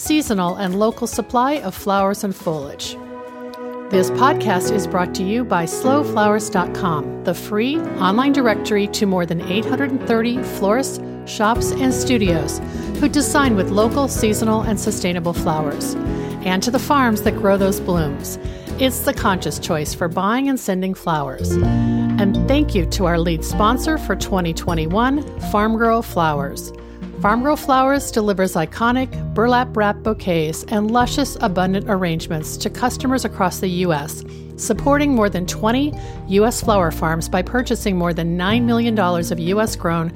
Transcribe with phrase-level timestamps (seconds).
[0.00, 2.96] seasonal, and local supply of flowers and foliage.
[3.90, 9.40] This podcast is brought to you by slowflowers.com, the free online directory to more than
[9.40, 12.60] 830 florists, shops, and studios
[12.98, 15.94] who design with local, seasonal, and sustainable flowers,
[16.44, 18.38] and to the farms that grow those blooms.
[18.78, 21.50] It's the conscious choice for buying and sending flowers.
[21.50, 26.72] And thank you to our lead sponsor for 2021, Farmgirl Flowers.
[27.20, 33.68] Farmgirl Flowers delivers iconic burlap wrap bouquets and luscious, abundant arrangements to customers across the
[33.84, 34.24] U.S.,
[34.56, 35.92] supporting more than 20
[36.28, 36.62] U.S.
[36.62, 39.76] flower farms by purchasing more than $9 million of U.S.
[39.76, 40.08] grown,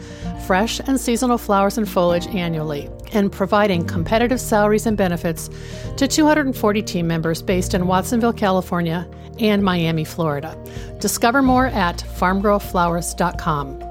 [0.46, 5.50] fresh, and seasonal flowers and foliage annually, and providing competitive salaries and benefits
[5.98, 9.06] to 240 team members based in Watsonville, California,
[9.39, 10.56] and Miami, Florida.
[11.00, 13.83] Discover more at farmgirlflowers.com.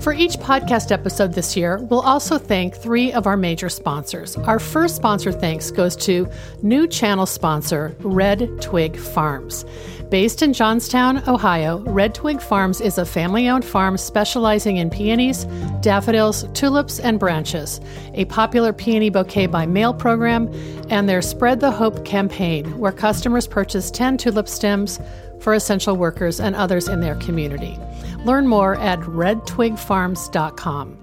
[0.00, 4.36] For each podcast episode this year, we'll also thank three of our major sponsors.
[4.36, 6.28] Our first sponsor thanks goes to
[6.62, 9.64] new channel sponsor, Red Twig Farms.
[10.10, 15.44] Based in Johnstown, Ohio, Red Twig Farms is a family owned farm specializing in peonies,
[15.80, 17.80] daffodils, tulips, and branches,
[18.12, 20.52] a popular peony bouquet by mail program,
[20.90, 25.00] and their Spread the Hope campaign, where customers purchase 10 tulip stems
[25.44, 27.78] for essential workers and others in their community.
[28.24, 30.98] Learn more at redtwigfarms.com.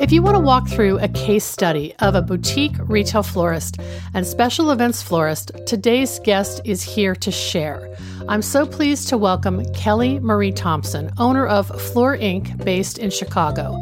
[0.00, 3.78] If you want to walk through a case study of a boutique retail florist
[4.14, 7.94] and special events florist, today's guest is here to share.
[8.28, 13.76] I'm so pleased to welcome Kelly Marie Thompson, owner of Fleur Inc., based in Chicago.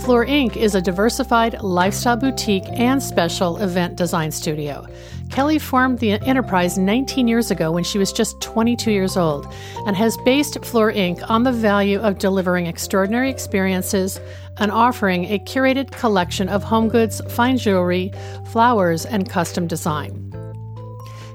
[0.00, 0.56] Fleur Inc.
[0.56, 4.86] is a diversified lifestyle boutique and special event design studio.
[5.30, 9.46] Kelly formed the enterprise 19 years ago when she was just 22 years old
[9.86, 11.22] and has based Fleur Inc.
[11.28, 14.20] on the value of delivering extraordinary experiences
[14.56, 18.10] and offering a curated collection of home goods, fine jewelry,
[18.50, 20.24] flowers, and custom design.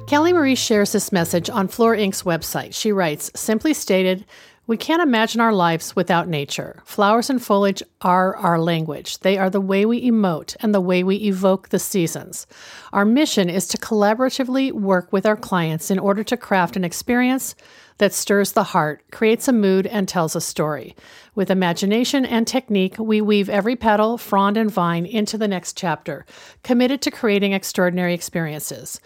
[0.07, 2.73] Kelly Marie shares this message on Fleur Inc.'s website.
[2.73, 4.25] She writes, simply stated,
[4.65, 6.81] we can't imagine our lives without nature.
[6.85, 9.19] Flowers and foliage are our language.
[9.19, 12.47] They are the way we emote and the way we evoke the seasons.
[12.93, 17.55] Our mission is to collaboratively work with our clients in order to craft an experience
[17.97, 20.95] that stirs the heart, creates a mood, and tells a story.
[21.35, 26.25] With imagination and technique, we weave every petal, frond, and vine into the next chapter,
[26.63, 28.99] committed to creating extraordinary experiences.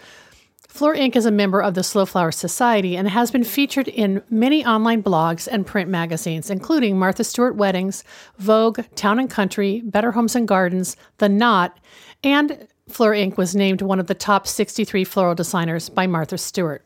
[0.77, 1.15] Fleur Inc.
[1.15, 5.01] is a member of the Slow Flower Society and has been featured in many online
[5.01, 8.03] blogs and print magazines, including Martha Stewart Weddings,
[8.37, 11.79] Vogue, Town and Country, Better Homes and Gardens, The Knot,
[12.23, 13.37] and Fleur Inc.
[13.37, 16.85] was named one of the top 63 floral designers by Martha Stewart.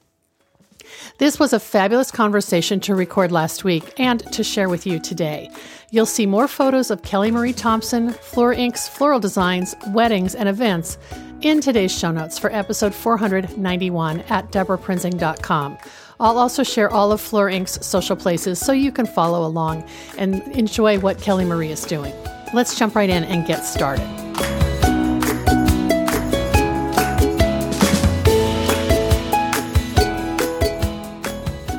[1.18, 5.52] This was a fabulous conversation to record last week and to share with you today.
[5.90, 10.98] You'll see more photos of Kelly Marie Thompson, Fleur Inc.'s floral designs, weddings, and events
[11.44, 15.78] in today's show notes for episode 491 at debraprinzing.com.
[16.20, 19.84] I'll also share all of Fleur Inc.'s social places so you can follow along
[20.18, 22.14] and enjoy what Kelly Marie is doing.
[22.54, 24.71] Let's jump right in and get started.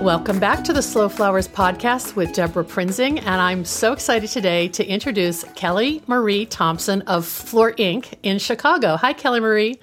[0.02, 4.66] Welcome back to the Slow Flowers podcast with Debra Prinzing, and I'm so excited today
[4.70, 8.14] to introduce Kelly Marie Thompson of Fleur Inc.
[8.24, 8.96] in Chicago.
[8.96, 9.78] Hi, Kelly Marie.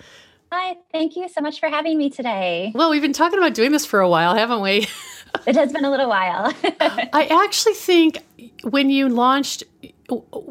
[0.52, 2.74] Hi, thank you so much for having me today.
[2.76, 4.90] Well, we've been talking about doing this for a while, haven't we?
[5.48, 6.54] it has been a little while.
[6.82, 8.18] I actually think
[8.64, 9.64] when you launched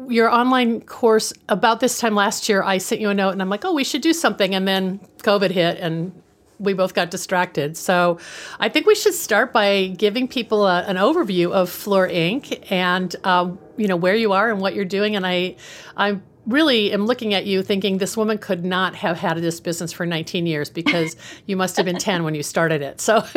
[0.07, 3.49] your online course about this time last year, I sent you a note and I'm
[3.49, 4.55] like, oh, we should do something.
[4.55, 6.23] And then COVID hit and
[6.59, 7.77] we both got distracted.
[7.77, 8.19] So
[8.59, 12.71] I think we should start by giving people a, an overview of Fleur Inc.
[12.71, 15.15] and um, you know where you are and what you're doing.
[15.15, 15.55] And I,
[15.95, 19.91] I really am looking at you thinking this woman could not have had this business
[19.91, 21.15] for 19 years because
[21.45, 22.99] you must have been 10 when you started it.
[22.99, 23.23] So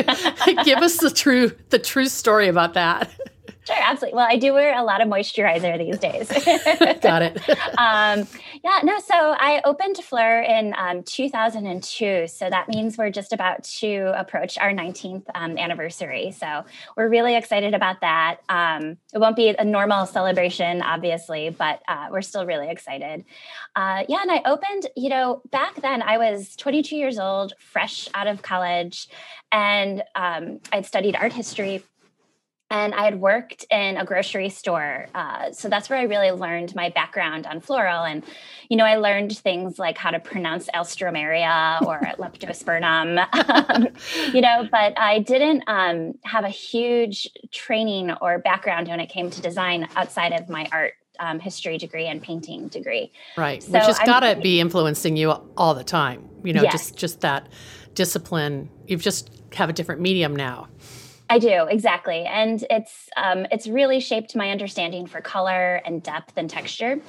[0.65, 3.11] give us the true the true story about that.
[3.65, 4.17] Sure, absolutely.
[4.17, 6.29] Well, I do wear a lot of moisturizer these days.
[7.01, 7.49] Got it.
[7.79, 8.27] um,
[8.65, 8.99] yeah, no.
[8.99, 12.27] So I opened Fleur in um, 2002.
[12.27, 16.33] So that means we're just about to approach our 19th um, anniversary.
[16.33, 16.65] So
[16.97, 18.39] we're really excited about that.
[18.49, 23.25] Um, it won't be a normal celebration, obviously, but uh, we're still really excited.
[23.77, 28.09] Uh, yeah, and I opened, you know, back then I was 22 years old, fresh
[28.13, 29.09] out of college,
[29.53, 31.85] and um, I'd studied art history
[32.73, 35.07] and I had worked in a grocery store.
[35.15, 38.03] Uh, so that's where I really learned my background on floral.
[38.03, 38.25] And,
[38.71, 43.19] you know, I learned things like how to pronounce Alstroemeria or Leptospermum,
[43.71, 43.89] um,
[44.33, 49.29] you know, but I didn't um, have a huge training or background when it came
[49.29, 53.13] to design outside of my art um, history degree and painting degree.
[53.37, 53.63] Right.
[53.63, 56.73] So Which has got to be influencing you all the time, you know, yes.
[56.73, 57.51] just, just that
[57.93, 58.71] discipline.
[58.87, 60.69] You've just have a different medium now.
[61.33, 66.35] I do exactly, and it's um, it's really shaped my understanding for color and depth
[66.37, 67.01] and texture,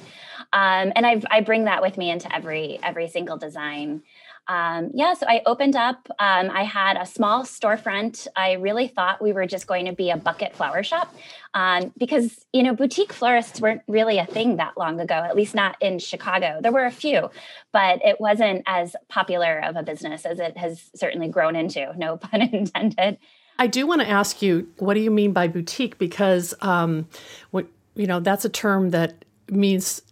[0.54, 4.00] um, and I I bring that with me into every every single design.
[4.48, 6.08] Um, yeah, so I opened up.
[6.18, 8.26] Um, I had a small storefront.
[8.34, 11.14] I really thought we were just going to be a bucket flower shop
[11.52, 15.16] um, because you know boutique florists weren't really a thing that long ago.
[15.16, 16.60] At least not in Chicago.
[16.62, 17.28] There were a few,
[17.72, 21.92] but it wasn't as popular of a business as it has certainly grown into.
[21.98, 23.18] No pun intended.
[23.58, 25.98] I do want to ask you, what do you mean by boutique?
[25.98, 27.08] Because um,
[27.50, 30.02] what you know, that's a term that means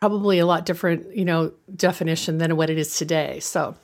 [0.00, 3.40] probably a lot different, you know, definition than what it is today.
[3.40, 3.74] So,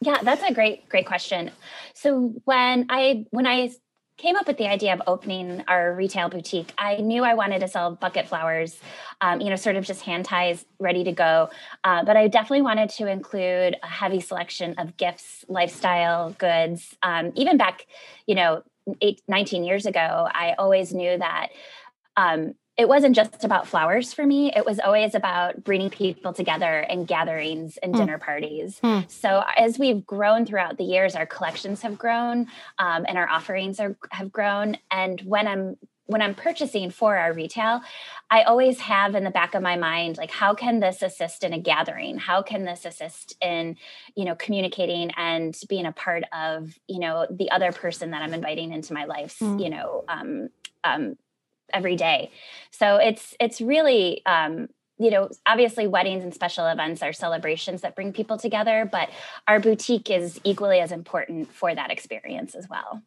[0.00, 1.50] yeah, that's a great, great question.
[1.94, 3.70] So when I when I
[4.16, 7.68] came up with the idea of opening our retail boutique, I knew I wanted to
[7.68, 8.78] sell bucket flowers,
[9.20, 11.50] um, you know, sort of just hand ties ready to go.
[11.82, 16.96] Uh, but I definitely wanted to include a heavy selection of gifts, lifestyle goods.
[17.02, 17.86] Um, even back,
[18.26, 18.62] you know,
[19.00, 21.48] eight, 19 years ago, I always knew that
[22.16, 24.52] um, it wasn't just about flowers for me.
[24.54, 27.98] It was always about bringing people together and gatherings and mm.
[27.98, 28.80] dinner parties.
[28.82, 29.08] Mm.
[29.08, 32.48] So as we've grown throughout the years, our collections have grown
[32.78, 34.78] um, and our offerings are, have grown.
[34.90, 35.76] And when I'm
[36.06, 37.80] when I'm purchasing for our retail,
[38.30, 41.54] I always have in the back of my mind, like, how can this assist in
[41.54, 42.18] a gathering?
[42.18, 43.76] How can this assist in,
[44.14, 48.34] you know, communicating and being a part of, you know, the other person that I'm
[48.34, 49.62] inviting into my life, mm.
[49.62, 50.48] you know, um,
[50.84, 51.16] um,
[51.72, 52.30] every day.
[52.70, 54.68] So it's it's really um,
[54.98, 59.10] you know obviously weddings and special events are celebrations that bring people together, but
[59.48, 63.02] our boutique is equally as important for that experience as well.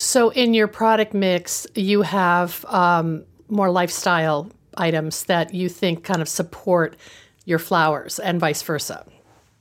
[0.00, 6.20] So in your product mix, you have um, more lifestyle items that you think kind
[6.20, 6.96] of support
[7.44, 9.06] your flowers and vice versa.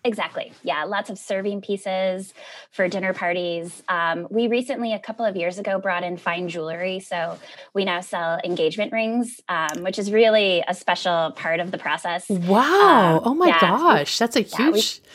[0.05, 0.51] Exactly.
[0.63, 2.33] Yeah, lots of serving pieces
[2.71, 3.81] for dinner parties.
[3.87, 6.99] Um, we recently, a couple of years ago, brought in fine jewelry.
[6.99, 7.39] So
[7.73, 12.27] we now sell engagement rings, um, which is really a special part of the process.
[12.29, 13.19] Wow.
[13.19, 14.19] Um, oh my yeah, gosh.
[14.19, 15.01] That's a huge.
[15.03, 15.09] Yeah,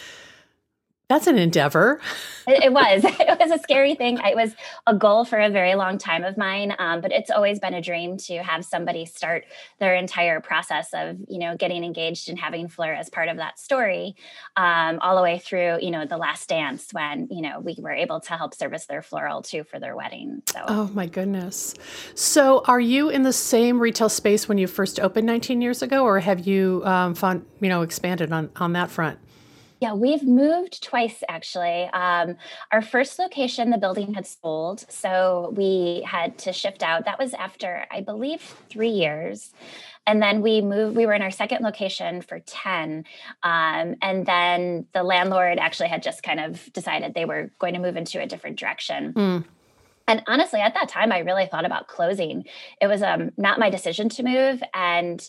[1.08, 2.00] that's an endeavor.
[2.46, 3.04] it, it, was.
[3.18, 4.18] It was a scary thing.
[4.18, 4.54] It was
[4.86, 7.80] a goal for a very long time of mine, um, but it's always been a
[7.80, 9.44] dream to have somebody start
[9.78, 13.58] their entire process of, you know, getting engaged and having Fleur as part of that
[13.58, 14.16] story,
[14.56, 17.92] um, all the way through, you know, the last dance when, you know, we were
[17.92, 20.42] able to help service their floral too for their wedding.
[20.48, 20.64] So.
[20.68, 21.74] Oh my goodness.
[22.14, 26.04] So, are you in the same retail space when you first opened 19 years ago,
[26.04, 29.18] or have you um, found, you know, expanded on on that front?
[29.80, 31.84] Yeah, we've moved twice actually.
[31.92, 32.36] Um,
[32.72, 37.04] our first location, the building had sold, so we had to shift out.
[37.04, 39.52] That was after, I believe, three years.
[40.06, 43.04] And then we moved, we were in our second location for 10.
[43.42, 47.80] Um, and then the landlord actually had just kind of decided they were going to
[47.80, 49.12] move into a different direction.
[49.12, 49.44] Mm.
[50.08, 52.46] And honestly, at that time, I really thought about closing.
[52.80, 54.62] It was um, not my decision to move.
[54.72, 55.28] And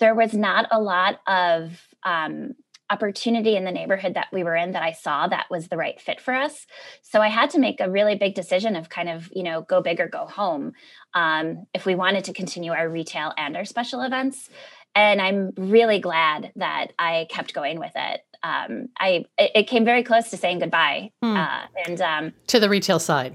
[0.00, 2.54] there was not a lot of um,
[2.90, 6.00] opportunity in the neighborhood that we were in that I saw that was the right
[6.00, 6.66] fit for us.
[7.02, 9.80] So I had to make a really big decision of kind of, you know, go
[9.80, 10.72] big or go home
[11.14, 14.50] um, if we wanted to continue our retail and our special events.
[14.94, 18.20] And I'm really glad that I kept going with it.
[18.42, 21.34] Um, I it, came very close to saying goodbye, hmm.
[21.34, 23.34] uh, and um, to the retail side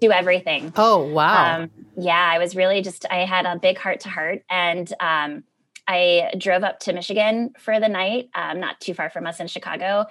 [0.00, 0.72] do everything.
[0.76, 1.62] Oh wow!
[1.62, 5.44] Um, yeah, I was really just I had a big heart to heart, and um,
[5.88, 9.46] I drove up to Michigan for the night, um, not too far from us in
[9.46, 10.04] Chicago,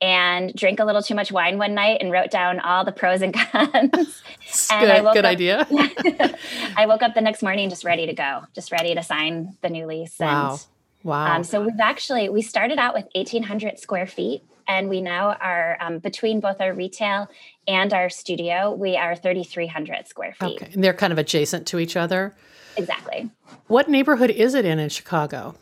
[0.00, 3.20] and drank a little too much wine one night and wrote down all the pros
[3.20, 4.22] and cons.
[4.70, 5.66] and good, I woke good up, idea.
[6.76, 9.68] I woke up the next morning just ready to go, just ready to sign the
[9.68, 10.16] new lease.
[10.18, 10.52] Wow.
[10.52, 10.66] And,
[11.04, 11.36] wow.
[11.36, 15.78] Um, so we've actually we started out with 1,800 square feet and we now are
[15.80, 17.28] um, between both our retail
[17.66, 18.72] and our studio.
[18.72, 20.62] We are 3,300 square feet.
[20.62, 22.36] Okay, and they're kind of adjacent to each other.
[22.76, 23.30] Exactly.
[23.66, 25.56] What neighborhood is it in in Chicago?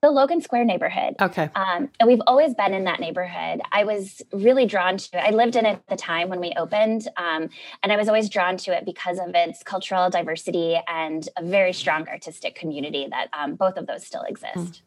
[0.00, 1.16] The Logan Square neighborhood.
[1.20, 1.50] Okay.
[1.56, 3.60] Um, and we've always been in that neighborhood.
[3.72, 5.20] I was really drawn to it.
[5.20, 7.48] I lived in it at the time when we opened, um,
[7.82, 11.72] and I was always drawn to it because of its cultural diversity and a very
[11.72, 14.54] strong artistic community that um, both of those still exist.
[14.56, 14.80] Mm.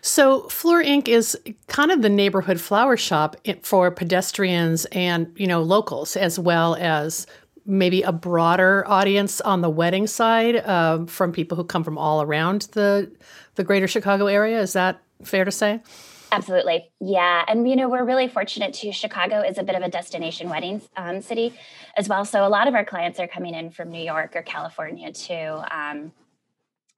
[0.00, 1.06] So, Fleur Inc.
[1.06, 1.38] is
[1.68, 7.28] kind of the neighborhood flower shop for pedestrians and you know locals, as well as
[7.64, 12.22] maybe a broader audience on the wedding side uh, from people who come from all
[12.22, 13.10] around the
[13.58, 14.58] the greater Chicago area.
[14.62, 15.82] Is that fair to say?
[16.30, 16.90] Absolutely.
[17.00, 17.44] Yeah.
[17.46, 18.92] And, you know, we're really fortunate too.
[18.92, 21.54] Chicago is a bit of a destination wedding um, city
[21.96, 22.24] as well.
[22.24, 25.60] So a lot of our clients are coming in from New York or California too.
[25.70, 26.12] Um,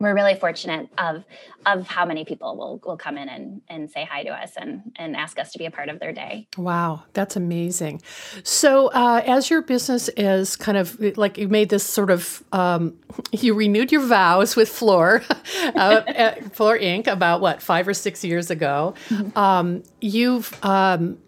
[0.01, 1.25] we're really fortunate of
[1.67, 4.93] of how many people will will come in and and say hi to us and
[4.97, 6.49] and ask us to be a part of their day.
[6.57, 8.01] Wow, that's amazing.
[8.43, 12.99] So, uh, as your business is kind of like you made this sort of um,
[13.31, 15.23] you renewed your vows with Fleur,
[15.75, 17.07] uh, Fleur Inc.
[17.07, 18.95] about what five or six years ago.
[19.11, 19.39] Mm-hmm.
[19.39, 21.19] Um, you've um,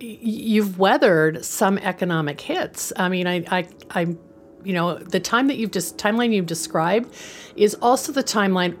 [0.00, 2.92] you've weathered some economic hits.
[2.96, 4.16] I mean, I I I
[4.64, 7.14] you know, the time that you've just timeline you've described
[7.56, 8.76] is also the timeline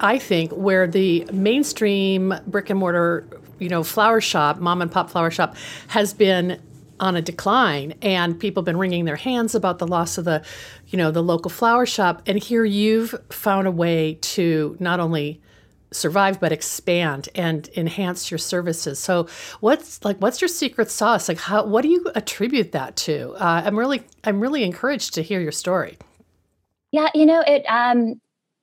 [0.00, 3.26] I think where the mainstream brick and mortar,
[3.58, 5.56] you know, flower shop, mom and pop flower shop
[5.88, 6.60] has been
[6.98, 10.42] on a decline and people have been wringing their hands about the loss of the,
[10.88, 12.22] you know, the local flower shop.
[12.26, 15.40] And here you've found a way to not only
[15.92, 18.98] survive but expand and enhance your services.
[18.98, 19.28] So
[19.60, 21.28] what's like what's your secret sauce?
[21.28, 23.32] Like how what do you attribute that to?
[23.32, 25.98] Uh, i'm really i'm really encouraged to hear your story.
[26.92, 28.20] Yeah you know it um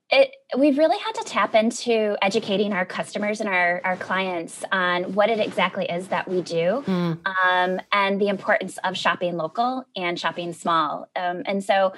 [0.09, 5.13] it we've really had to tap into educating our customers and our, our clients on
[5.13, 7.17] what it exactly is that we do mm.
[7.25, 11.09] um, and the importance of shopping local and shopping small.
[11.17, 11.93] Um, and so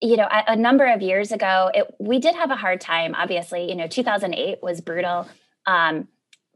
[0.00, 3.14] you know, a, a number of years ago, it, we did have a hard time.
[3.14, 5.28] Obviously, you know, 2008 was brutal.
[5.66, 6.08] Um,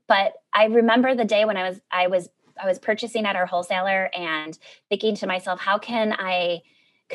[0.08, 2.28] but I remember the day when I was I was
[2.62, 4.56] I was purchasing at our wholesaler and
[4.88, 6.62] thinking to myself, how can I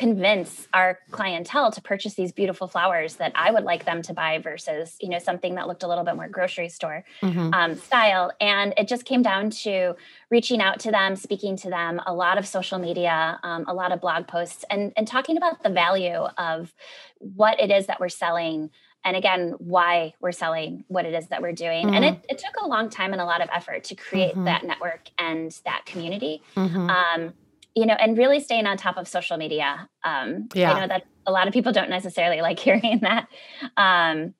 [0.00, 4.38] convince our clientele to purchase these beautiful flowers that I would like them to buy
[4.38, 7.52] versus, you know, something that looked a little bit more grocery store mm-hmm.
[7.52, 8.32] um, style.
[8.40, 9.94] And it just came down to
[10.30, 13.92] reaching out to them, speaking to them, a lot of social media, um, a lot
[13.92, 16.72] of blog posts, and, and talking about the value of
[17.18, 18.70] what it is that we're selling
[19.04, 21.94] and again why we're selling what it is that we're doing mm-hmm.
[21.94, 24.44] and it, it, took a long time and a lot of effort to create mm-hmm.
[24.44, 26.90] that network and that community mm-hmm.
[26.90, 27.32] um,
[27.74, 29.88] you know, and really staying on top of social media.
[30.04, 30.72] Um, yeah.
[30.72, 33.28] I know that a lot of people don't necessarily like hearing that.
[33.76, 34.34] Um,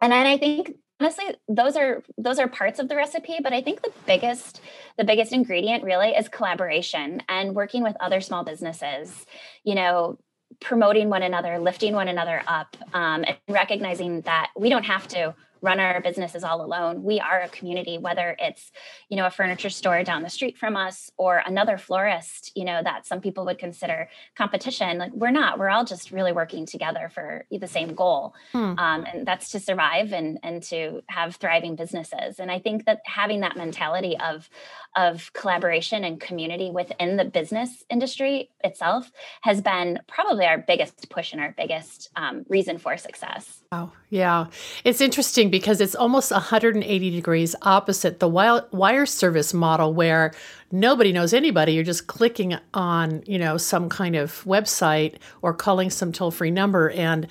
[0.00, 3.62] and then I think honestly, those are those are parts of the recipe, but I
[3.62, 4.60] think the biggest
[4.98, 9.26] the biggest ingredient really is collaboration and working with other small businesses.
[9.64, 10.18] You know,
[10.60, 15.34] promoting one another, lifting one another up, um, and recognizing that we don't have to
[15.62, 17.04] run our businesses all alone.
[17.04, 18.72] We are a community, whether it's,
[19.08, 22.82] you know, a furniture store down the street from us or another florist, you know,
[22.82, 24.98] that some people would consider competition.
[24.98, 28.34] Like we're not, we're all just really working together for the same goal.
[28.50, 28.74] Hmm.
[28.76, 32.40] Um, and that's to survive and, and to have thriving businesses.
[32.40, 34.50] And I think that having that mentality of,
[34.96, 39.10] of collaboration and community within the business industry itself
[39.42, 43.61] has been probably our biggest push and our biggest um, reason for success.
[43.74, 44.48] Oh, yeah.
[44.84, 50.34] It's interesting because it's almost 180 degrees opposite the wire service model where
[50.70, 51.72] nobody knows anybody.
[51.72, 56.90] You're just clicking on, you know, some kind of website or calling some toll-free number
[56.90, 57.26] and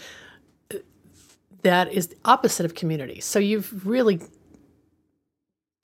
[0.73, 0.77] uh,
[1.61, 3.21] that is the opposite of community.
[3.21, 4.19] So you've really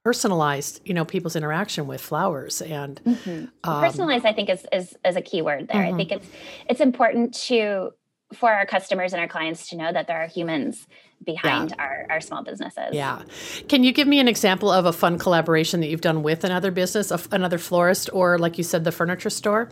[0.04, 3.44] personalized you know people's interaction with flowers and mm-hmm.
[3.70, 5.96] um, personalized i think is, is is a key word there mm-hmm.
[5.96, 6.26] i think it's
[6.70, 7.92] it's important to
[8.34, 10.88] for our customers and our clients to know that there are humans
[11.24, 11.84] behind yeah.
[11.84, 12.90] our, our small businesses.
[12.92, 13.22] Yeah.
[13.70, 16.72] Can you give me an example of a fun collaboration that you've done with another
[16.72, 19.70] business, another florist, or like you said, the furniture store?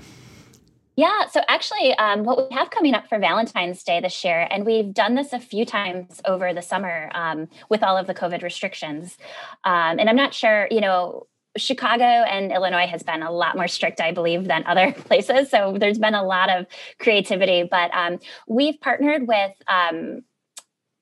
[0.97, 4.65] Yeah, so actually, um, what we have coming up for Valentine's Day this year, and
[4.65, 8.41] we've done this a few times over the summer um, with all of the COVID
[8.43, 9.17] restrictions.
[9.65, 13.67] Um, and I'm not sure, you know, Chicago and Illinois has been a lot more
[13.67, 15.49] strict, I believe, than other places.
[15.49, 16.65] So there's been a lot of
[16.99, 17.63] creativity.
[17.63, 20.23] But um, we've partnered with um,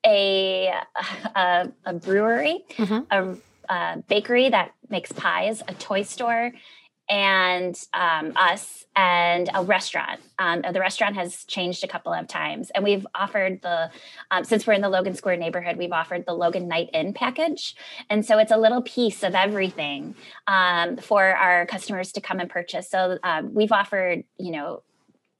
[0.05, 0.73] a,
[1.35, 2.99] a, a brewery, mm-hmm.
[3.11, 6.51] a, a bakery that makes pies, a toy store,
[7.13, 10.19] and um, us and a restaurant.
[10.39, 13.91] Um, the restaurant has changed a couple of times, and we've offered the
[14.31, 17.75] um, since we're in the Logan Square neighborhood, we've offered the Logan Night In package,
[18.09, 20.15] and so it's a little piece of everything
[20.47, 22.89] um, for our customers to come and purchase.
[22.89, 24.81] So um, we've offered, you know,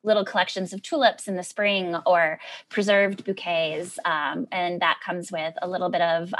[0.03, 2.39] little collections of tulips in the spring or
[2.69, 3.97] preserved bouquets.
[4.05, 6.33] Um, and that comes with a little bit of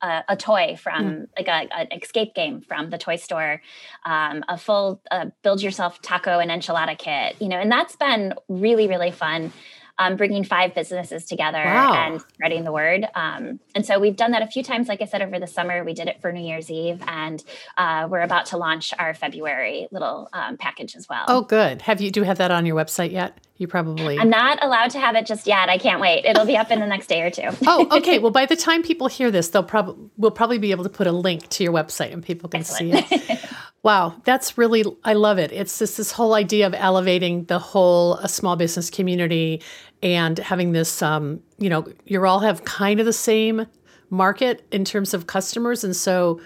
[0.00, 1.26] a, a, toy from mm.
[1.36, 3.60] like a, an escape game from the toy store,
[4.04, 8.34] um, a full uh, build yourself taco and enchilada kit, you know, and that's been
[8.48, 9.52] really, really fun
[9.98, 11.94] um, bringing five businesses together wow.
[11.94, 13.06] and spreading the word.
[13.14, 14.88] Um, and so we've done that a few times.
[14.88, 17.42] Like I said, over the summer, we did it for New Year's Eve, and
[17.76, 21.24] uh, we're about to launch our February little um, package as well.
[21.28, 21.82] Oh, good.
[21.82, 23.38] Have you do you have that on your website yet?
[23.58, 24.18] You probably.
[24.18, 25.68] I'm not allowed to have it just yet.
[25.68, 26.24] I can't wait.
[26.24, 27.48] It'll be up in the next day or two.
[27.66, 28.18] oh, okay.
[28.28, 31.06] Well, by the time people hear this, they'll probably we'll probably be able to put
[31.06, 33.06] a link to your website and people can Excellent.
[33.06, 33.44] see it.
[33.82, 35.52] Wow, that's really I love it.
[35.52, 39.62] It's just this whole idea of elevating the whole a small business community
[40.02, 43.66] and having this um, you know, you all have kind of the same
[44.10, 46.40] market in terms of customers and so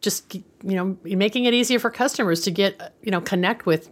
[0.00, 3.88] just you know, making it easier for customers to get you know, connect with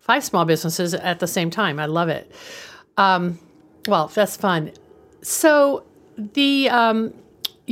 [0.00, 1.78] five small businesses at the same time.
[1.78, 2.32] I love it.
[2.96, 3.38] Um,
[3.86, 4.72] well, that's fun.
[5.22, 5.84] So
[6.16, 7.14] the um,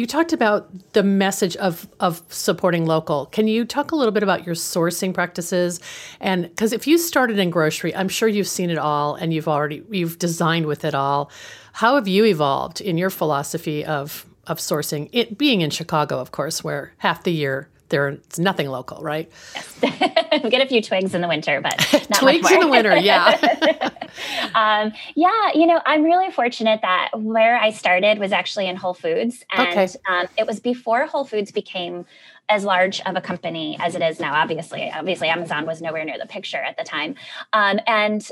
[0.01, 3.27] you talked about the message of of supporting local.
[3.27, 5.79] Can you talk a little bit about your sourcing practices?
[6.21, 9.47] And because if you started in grocery, I'm sure you've seen it all and you've
[9.47, 11.31] already you've designed with it all.
[11.75, 15.11] How have you evolved in your philosophy of of sourcing?
[15.13, 19.31] It being in Chicago, of course, where half the year there's nothing local, right?
[19.55, 20.43] Yes.
[20.43, 21.79] we get a few twigs in the winter, but
[22.15, 23.91] twigs in the winter, yeah.
[24.55, 28.95] um, yeah, you know, I'm really fortunate that where I started was actually in Whole
[28.95, 29.89] Foods, and okay.
[30.09, 32.07] um, it was before Whole Foods became
[32.49, 34.35] as large of a company as it is now.
[34.35, 37.15] Obviously, obviously, Amazon was nowhere near the picture at the time,
[37.53, 38.29] um, and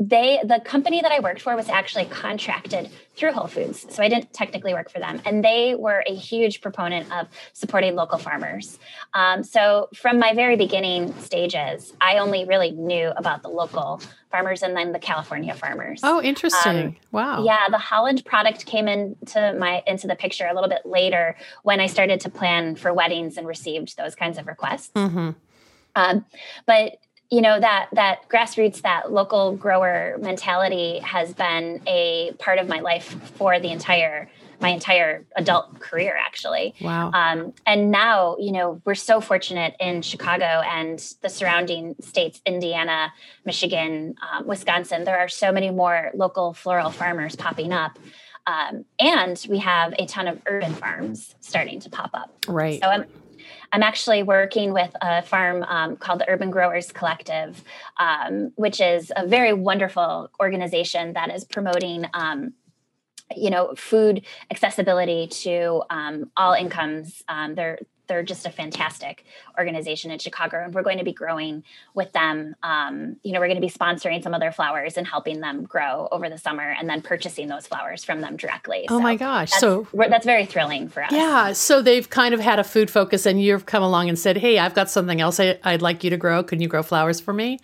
[0.00, 3.84] they the company that I worked for was actually contracted through Whole Foods.
[3.90, 5.20] So I didn't technically work for them.
[5.24, 8.78] And they were a huge proponent of supporting local farmers.
[9.14, 14.00] Um, so from my very beginning stages, I only really knew about the local
[14.30, 16.00] farmers and then the California farmers.
[16.04, 16.76] Oh, interesting.
[16.76, 17.44] Um, wow.
[17.44, 21.80] Yeah, the Holland product came into my into the picture a little bit later when
[21.80, 24.92] I started to plan for weddings and received those kinds of requests.
[24.94, 25.30] Mm-hmm.
[25.96, 26.24] Um,
[26.66, 26.98] but
[27.30, 32.80] you know that that grassroots that local grower mentality has been a part of my
[32.80, 33.04] life
[33.36, 34.30] for the entire
[34.60, 36.74] my entire adult career actually.
[36.80, 37.12] Wow.
[37.12, 43.12] Um, and now you know we're so fortunate in chicago and the surrounding states indiana
[43.44, 45.04] michigan um, wisconsin.
[45.04, 47.98] There are so many more local floral farmers popping up.
[48.46, 52.46] Um, and we have a ton of urban farms starting to pop up.
[52.48, 52.80] Right.
[52.80, 53.04] So i'm
[53.72, 57.62] I'm actually working with a farm um, called the Urban Growers Collective,
[57.98, 62.06] um, which is a very wonderful organization that is promoting.
[62.14, 62.54] Um,
[63.36, 67.22] you know, food accessibility to um, all incomes.
[67.28, 69.24] Um, they're they're just a fantastic
[69.58, 71.62] organization in Chicago, and we're going to be growing
[71.94, 72.56] with them.
[72.62, 75.64] Um, you know, we're going to be sponsoring some of their flowers and helping them
[75.64, 78.86] grow over the summer, and then purchasing those flowers from them directly.
[78.88, 79.52] Oh so my gosh!
[79.52, 81.12] so that's very thrilling for us.
[81.12, 81.52] Yeah.
[81.52, 84.58] So they've kind of had a food focus, and you've come along and said, "Hey,
[84.58, 86.42] I've got something else I, I'd like you to grow.
[86.42, 87.60] Can you grow flowers for me?"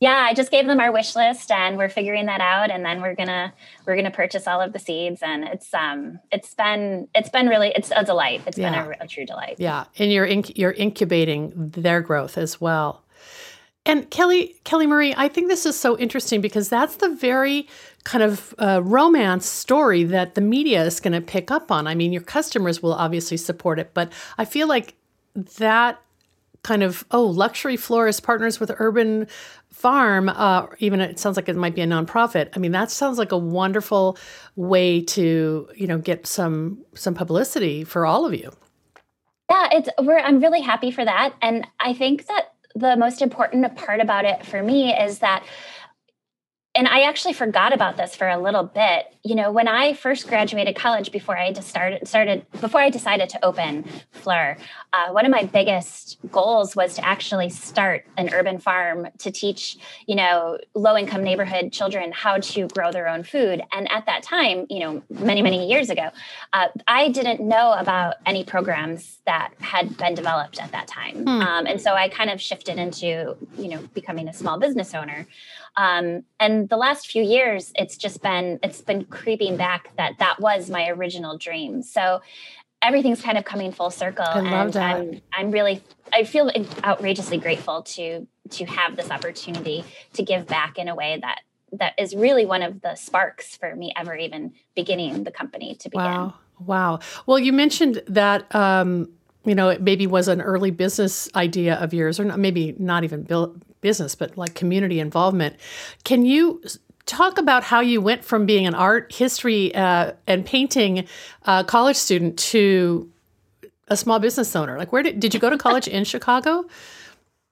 [0.00, 3.00] Yeah i just gave them our wish list and we're figuring that out and then
[3.00, 3.52] we're gonna
[3.86, 7.72] we're gonna purchase all of the seeds and it's um it's been it's been really
[7.74, 8.42] it's a delight.
[8.46, 8.82] It's yeah.
[8.84, 9.56] been a, a, true delight.
[9.58, 13.04] Yeah and you're inc- you're incubating their growth as well.
[13.86, 17.68] And kelly kelly marie i think this is so interesting because that's the very
[18.04, 21.86] kind of uh, romance story that the media is going to pick up on.
[21.86, 24.94] I mean your customers will obviously support it but i feel like
[25.58, 26.00] that
[26.62, 29.26] kind of oh luxury florist partners with urban
[29.70, 32.50] farm uh, even it sounds like it might be a nonprofit.
[32.54, 34.18] I mean that sounds like a wonderful
[34.56, 38.50] way to you know get some some publicity for all of you.
[39.50, 41.34] Yeah it's we're i'm really happy for that.
[41.42, 45.44] And i think that the most important part about it for me is that
[46.78, 49.12] and I actually forgot about this for a little bit.
[49.24, 53.28] You know, when I first graduated college, before I just started started before I decided
[53.30, 54.56] to open Fleur,
[54.92, 59.76] uh, one of my biggest goals was to actually start an urban farm to teach,
[60.06, 63.60] you know, low income neighborhood children how to grow their own food.
[63.72, 66.10] And at that time, you know, many many years ago,
[66.52, 71.28] uh, I didn't know about any programs that had been developed at that time, hmm.
[71.28, 75.26] um, and so I kind of shifted into, you know, becoming a small business owner.
[75.78, 80.40] Um, and the last few years, it's just been it's been creeping back that that
[80.40, 81.82] was my original dream.
[81.82, 82.20] So
[82.82, 84.24] everything's kind of coming full circle.
[84.26, 84.96] I love and that.
[84.96, 85.80] I'm, I'm really,
[86.12, 86.50] I feel
[86.84, 91.94] outrageously grateful to to have this opportunity to give back in a way that that
[91.96, 96.04] is really one of the sparks for me ever even beginning the company to begin.
[96.04, 96.34] Wow.
[96.58, 96.98] Wow.
[97.26, 99.10] Well, you mentioned that um,
[99.44, 103.04] you know, it maybe was an early business idea of yours, or not, maybe not
[103.04, 103.22] even
[103.80, 105.56] business, but like community involvement.
[106.04, 106.62] Can you
[107.06, 111.06] talk about how you went from being an art history uh, and painting
[111.46, 113.10] uh, college student to
[113.88, 114.78] a small business owner?
[114.78, 116.64] Like, where did did you go to college in Chicago?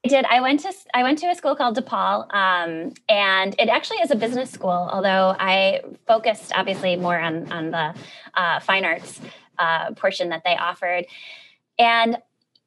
[0.04, 0.24] I did.
[0.26, 4.10] I went to I went to a school called DePaul, um, and it actually is
[4.12, 4.70] a business school.
[4.70, 7.94] Although I focused obviously more on on the
[8.34, 9.20] uh, fine arts
[9.58, 11.06] uh, portion that they offered,
[11.78, 12.18] and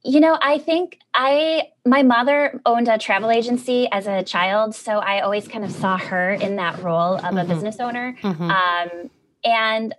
[0.03, 4.75] you know, I think I, my mother owned a travel agency as a child.
[4.75, 7.37] So I always kind of saw her in that role of mm-hmm.
[7.37, 8.15] a business owner.
[8.21, 8.49] Mm-hmm.
[8.49, 9.09] Um,
[9.43, 9.95] and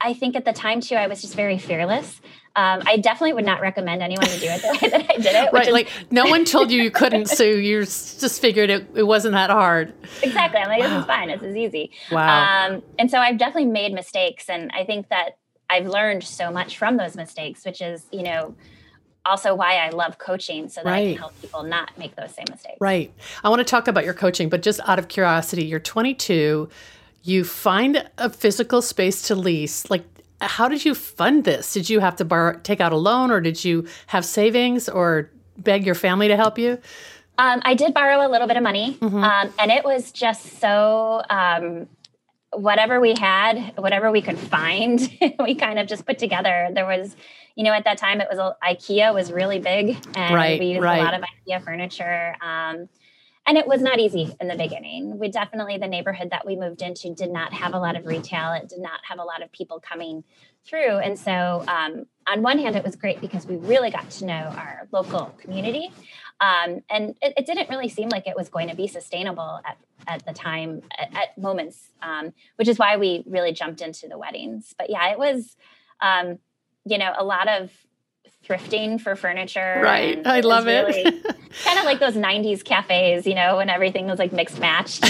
[0.00, 2.20] I think at the time too, I was just very fearless.
[2.54, 5.34] Um, I definitely would not recommend anyone to do it the way that I did
[5.34, 5.52] it.
[5.52, 9.04] right, is- like no one told you you couldn't, so you just figured it, it
[9.04, 9.94] wasn't that hard.
[10.22, 10.60] Exactly.
[10.60, 11.28] I'm like, this is fine.
[11.28, 11.92] This is easy.
[12.10, 12.66] Wow.
[12.68, 15.38] Um, and so I've definitely made mistakes, and I think that
[15.70, 18.54] I've learned so much from those mistakes, which is, you know,
[19.24, 21.08] also why I love coaching so that right.
[21.08, 22.76] I can help people not make those same mistakes.
[22.80, 23.12] Right.
[23.44, 26.68] I want to talk about your coaching, but just out of curiosity, you're 22,
[27.22, 29.88] you find a physical space to lease.
[29.90, 30.04] Like,
[30.40, 31.72] how did you fund this?
[31.72, 35.30] Did you have to borrow, take out a loan, or did you have savings, or
[35.56, 36.78] beg your family to help you?
[37.38, 39.22] Um, I did borrow a little bit of money, mm-hmm.
[39.22, 41.22] um, and it was just so.
[41.30, 41.88] Um,
[42.52, 45.00] whatever we had, whatever we could find,
[45.38, 46.70] we kind of just put together.
[46.72, 47.16] There was
[47.54, 50.82] you know, at that time it was IKEA was really big, and right, we used
[50.82, 51.00] right.
[51.00, 52.34] a lot of IKEA furniture.
[52.40, 52.88] Um,
[53.44, 55.18] and it was not easy in the beginning.
[55.18, 58.52] We definitely the neighborhood that we moved into did not have a lot of retail.
[58.52, 60.22] It did not have a lot of people coming
[60.66, 64.26] through, and so um, on one hand, it was great because we really got to
[64.26, 65.92] know our local community.
[66.40, 69.78] Um, and it, it, didn't really seem like it was going to be sustainable at,
[70.08, 74.18] at the time, at, at moments, um, which is why we really jumped into the
[74.18, 74.74] weddings.
[74.76, 75.56] But yeah, it was
[76.02, 76.38] um,
[76.84, 77.70] you know, a lot of
[78.46, 79.80] thrifting for furniture.
[79.82, 80.20] Right.
[80.26, 81.36] I love really it.
[81.64, 85.04] kind of like those 90s cafes, you know, when everything was like mixed matched.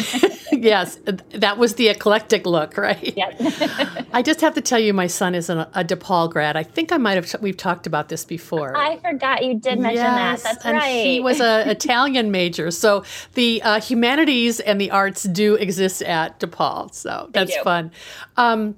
[0.52, 0.98] yes.
[1.30, 3.16] That was the eclectic look, right?
[3.16, 4.04] Yes.
[4.12, 6.56] I just have to tell you, my son is a, a DePaul grad.
[6.56, 8.76] I think I might have, we've talked about this before.
[8.76, 10.54] I forgot you did mention yes, that.
[10.54, 11.04] That's and right.
[11.04, 12.70] He was an Italian major.
[12.70, 16.92] So the uh, humanities and the arts do exist at DePaul.
[16.94, 17.90] So that's fun.
[18.36, 18.76] Um,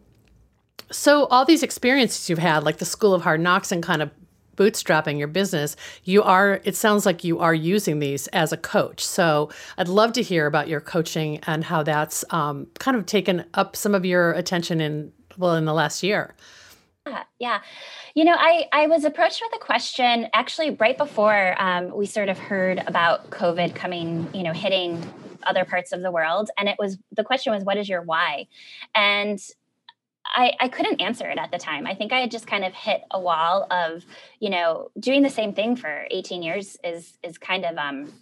[0.91, 4.11] so all these experiences you've had, like the School of Hard Knocks and kind of
[4.57, 9.05] bootstrapping your business, you are it sounds like you are using these as a coach.
[9.05, 13.45] So I'd love to hear about your coaching and how that's um, kind of taken
[13.55, 16.35] up some of your attention in well in the last year.
[17.07, 17.61] Yeah, yeah.
[18.15, 22.29] You know, I, I was approached with a question actually right before um, we sort
[22.29, 25.03] of heard about COVID coming, you know, hitting
[25.43, 26.51] other parts of the world.
[26.57, 28.47] And it was the question was, what is your why?
[28.95, 29.39] And
[30.27, 31.87] I, I couldn't answer it at the time.
[31.87, 34.05] I think I had just kind of hit a wall of,
[34.41, 38.13] you know, doing the same thing for 18 years is is kind of um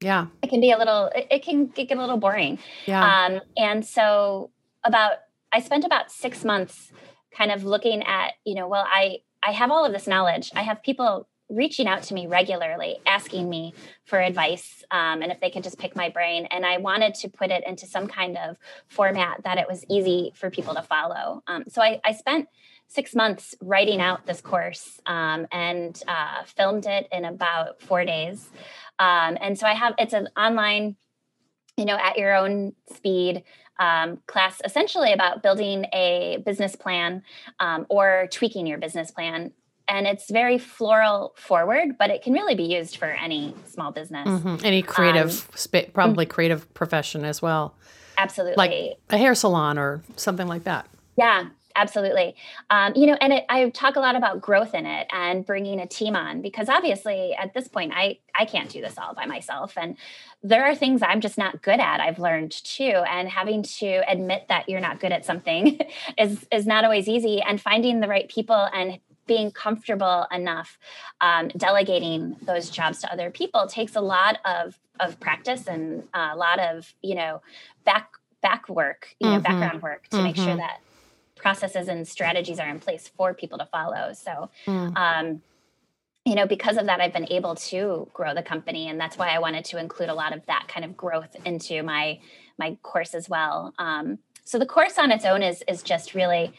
[0.00, 0.26] yeah.
[0.42, 2.58] It can be a little it, it can get a little boring.
[2.86, 3.26] Yeah.
[3.26, 4.50] Um and so
[4.84, 5.12] about
[5.52, 6.92] I spent about 6 months
[7.36, 10.50] kind of looking at, you know, well I I have all of this knowledge.
[10.56, 15.40] I have people reaching out to me regularly, asking me for advice um, and if
[15.40, 16.46] they could just pick my brain.
[16.50, 18.56] And I wanted to put it into some kind of
[18.88, 21.42] format that it was easy for people to follow.
[21.46, 22.48] Um, so I, I, spent
[22.86, 28.50] six months writing out this course um, and uh, filmed it in about four days.
[28.98, 30.96] Um, and so I have it's an online,
[31.76, 33.44] you know, at your own speed.
[33.80, 37.24] Um, class essentially about building a business plan
[37.58, 39.50] um, or tweaking your business plan
[39.88, 44.26] and it's very floral forward, but it can really be used for any small business,
[44.28, 44.64] mm-hmm.
[44.64, 47.74] any creative, um, spa- probably creative profession as well.
[48.16, 50.86] Absolutely, like a hair salon or something like that.
[51.16, 52.36] Yeah, absolutely.
[52.70, 55.80] Um, you know, and it, I talk a lot about growth in it and bringing
[55.80, 59.26] a team on because obviously at this point I I can't do this all by
[59.26, 59.96] myself, and
[60.42, 62.00] there are things I'm just not good at.
[62.00, 65.80] I've learned too, and having to admit that you're not good at something
[66.18, 67.42] is is not always easy.
[67.42, 70.78] And finding the right people and being comfortable enough
[71.20, 76.36] um, delegating those jobs to other people takes a lot of of practice and a
[76.36, 77.42] lot of you know
[77.84, 79.42] back back work you know mm-hmm.
[79.42, 80.26] background work to mm-hmm.
[80.26, 80.58] make sure mm-hmm.
[80.58, 80.80] that
[81.36, 84.96] processes and strategies are in place for people to follow so mm.
[84.96, 85.42] um,
[86.24, 89.28] you know because of that i've been able to grow the company and that's why
[89.28, 92.18] i wanted to include a lot of that kind of growth into my
[92.58, 96.52] my course as well um, so the course on its own is is just really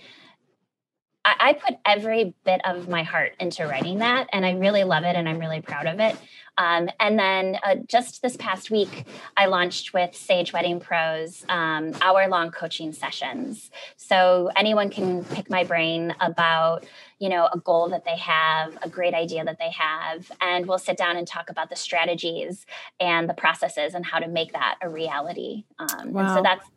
[1.26, 5.04] I, I, put every bit of my heart into writing that, and I really love
[5.04, 6.16] it, and I'm really proud of it.
[6.58, 11.94] Um, and then uh, just this past week, I launched with Sage Wedding Pros um,
[12.02, 13.72] hour long coaching sessions.
[13.98, 16.86] So anyone can pick my brain about
[17.20, 20.78] you know a goal that they have a great idea that they have and we'll
[20.78, 22.66] sit down and talk about the strategies
[23.00, 26.22] and the processes and how to make that a reality um, wow.
[26.22, 26.68] and so that's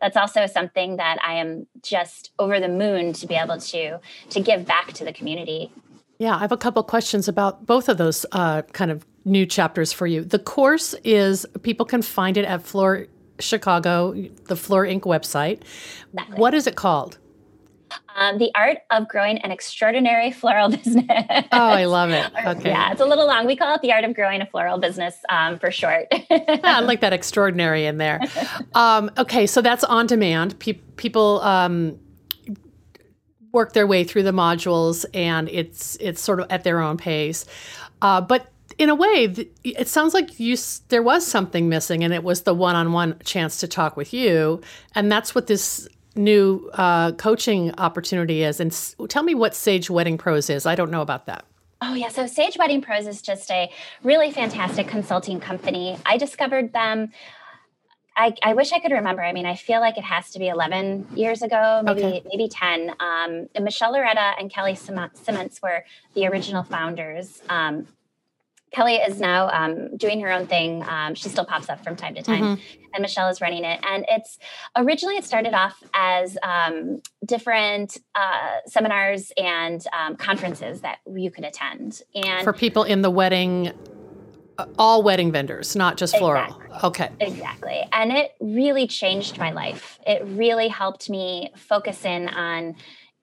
[0.00, 3.98] that's also something that I am just over the moon to be able to
[4.30, 5.72] to give back to the community.
[6.18, 9.92] Yeah, I have a couple questions about both of those uh, kind of new chapters
[9.92, 10.24] for you.
[10.24, 13.06] The course is people can find it at Fleur
[13.38, 14.14] Chicago,
[14.46, 15.02] the Fleur Inc.
[15.02, 15.62] website.
[16.12, 16.38] Exactly.
[16.38, 17.18] What is it called?
[18.14, 21.06] Um, the art of growing an extraordinary floral business.
[21.08, 22.30] oh, I love it.
[22.46, 22.70] Okay.
[22.70, 23.46] Yeah, it's a little long.
[23.46, 26.06] We call it the art of growing a floral business um, for short.
[26.30, 28.20] yeah, I like that extraordinary in there.
[28.74, 30.58] Um, okay, so that's on demand.
[30.58, 31.98] Pe- people um,
[33.52, 37.44] work their way through the modules, and it's it's sort of at their own pace.
[38.02, 40.56] Uh, but in a way, it sounds like you
[40.88, 44.60] there was something missing, and it was the one-on-one chance to talk with you,
[44.94, 48.60] and that's what this new uh, coaching opportunity is.
[48.60, 50.66] And s- tell me what Sage Wedding Pros is.
[50.66, 51.44] I don't know about that.
[51.82, 52.08] Oh, yeah.
[52.08, 53.70] So Sage Wedding Pros is just a
[54.02, 55.98] really fantastic consulting company.
[56.06, 57.12] I discovered them.
[58.16, 59.22] I, I wish I could remember.
[59.22, 62.22] I mean, I feel like it has to be 11 years ago, maybe okay.
[62.24, 62.92] maybe 10.
[62.98, 67.42] Um, Michelle Loretta and Kelly Simmons were the original founders.
[67.50, 67.86] Um,
[68.72, 70.82] Kelly is now um, doing her own thing.
[70.82, 72.84] Um, she still pops up from time to time, mm-hmm.
[72.96, 73.78] And Michelle is running it.
[73.82, 74.38] And it's
[74.74, 81.44] originally it started off as um, different uh, seminars and um, conferences that you could
[81.44, 82.02] attend.
[82.14, 83.72] And for people in the wedding,
[84.58, 86.44] uh, all wedding vendors, not just floral.
[86.44, 86.78] Exactly.
[86.84, 87.84] Okay, exactly.
[87.92, 89.98] And it really changed my life.
[90.06, 92.76] It really helped me focus in on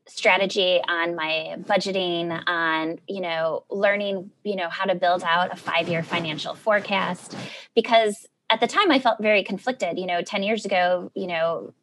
[0.06, 5.56] strategy on my budgeting on you know learning you know how to build out a
[5.56, 7.38] 5 year financial forecast
[7.74, 11.74] because at the time I felt very conflicted you know 10 years ago you know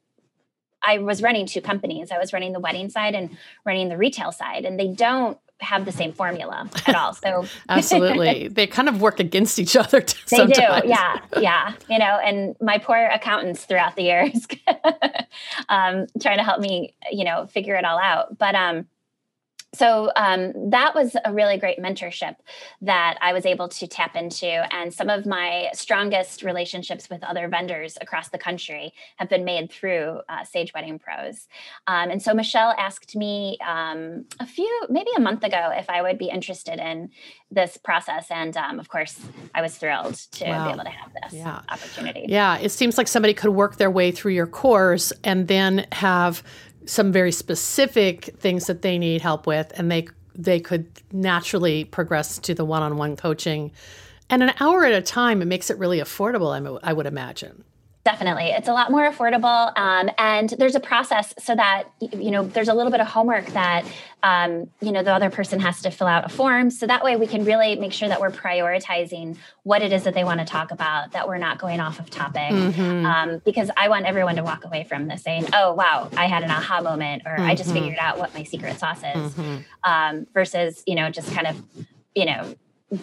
[0.83, 4.33] I was running two companies I was running the wedding side and running the retail
[4.33, 7.15] side and they don't have the same formula at all.
[7.15, 10.05] So absolutely, they kind of work against each other.
[10.31, 10.83] They sometimes.
[10.83, 11.75] do, yeah, yeah.
[11.89, 14.47] You know, and my poor accountants throughout the years,
[15.69, 18.39] um, trying to help me, you know, figure it all out.
[18.39, 18.87] But um,
[19.73, 22.37] so um, that was a really great mentorship
[22.83, 24.47] that I was able to tap into.
[24.75, 29.71] And some of my strongest relationships with other vendors across the country have been made
[29.71, 31.47] through uh, Sage Wedding Pros.
[31.87, 36.03] Um, and so Michelle asked me um, a few, maybe a month ago, if I
[36.03, 37.11] would be interested in
[37.53, 38.27] this process.
[38.29, 39.21] And um, of course,
[39.55, 40.67] I was thrilled to wow.
[40.67, 41.61] be able to have this yeah.
[41.69, 42.27] opportunity.
[42.29, 46.43] Yeah, it seems like somebody could work their way through your course and then have
[46.87, 52.39] some very specific things that they need help with, and they they could naturally progress
[52.39, 53.73] to the one-on-one coaching.
[54.31, 56.55] And an hour at a time, it makes it really affordable.
[56.55, 57.65] I, I would imagine.
[58.03, 58.47] Definitely.
[58.47, 59.77] It's a lot more affordable.
[59.79, 63.45] Um, and there's a process so that, you know, there's a little bit of homework
[63.49, 63.85] that,
[64.23, 66.71] um, you know, the other person has to fill out a form.
[66.71, 70.15] So that way we can really make sure that we're prioritizing what it is that
[70.15, 72.51] they want to talk about, that we're not going off of topic.
[72.51, 73.05] Mm-hmm.
[73.05, 76.43] Um, because I want everyone to walk away from this saying, oh, wow, I had
[76.43, 77.43] an aha moment, or mm-hmm.
[77.43, 77.81] I just mm-hmm.
[77.81, 79.57] figured out what my secret sauce is, mm-hmm.
[79.85, 81.63] Um, versus, you know, just kind of,
[82.15, 82.55] you know,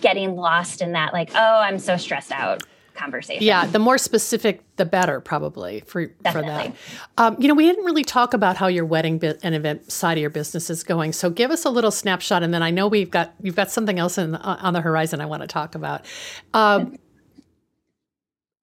[0.01, 2.63] getting lost in that, like, oh, I'm so stressed out
[2.97, 3.43] conversation.
[3.43, 6.41] Yeah, the more specific, the better, probably for Definitely.
[6.41, 6.75] for that.
[7.17, 10.17] Um, you know, we didn't really talk about how your wedding bi- and event side
[10.17, 11.13] of your business is going.
[11.13, 13.99] So give us a little snapshot, and then I know we've got you've got something
[13.99, 16.05] else in, uh, on the horizon I want to talk about.
[16.53, 16.97] Um,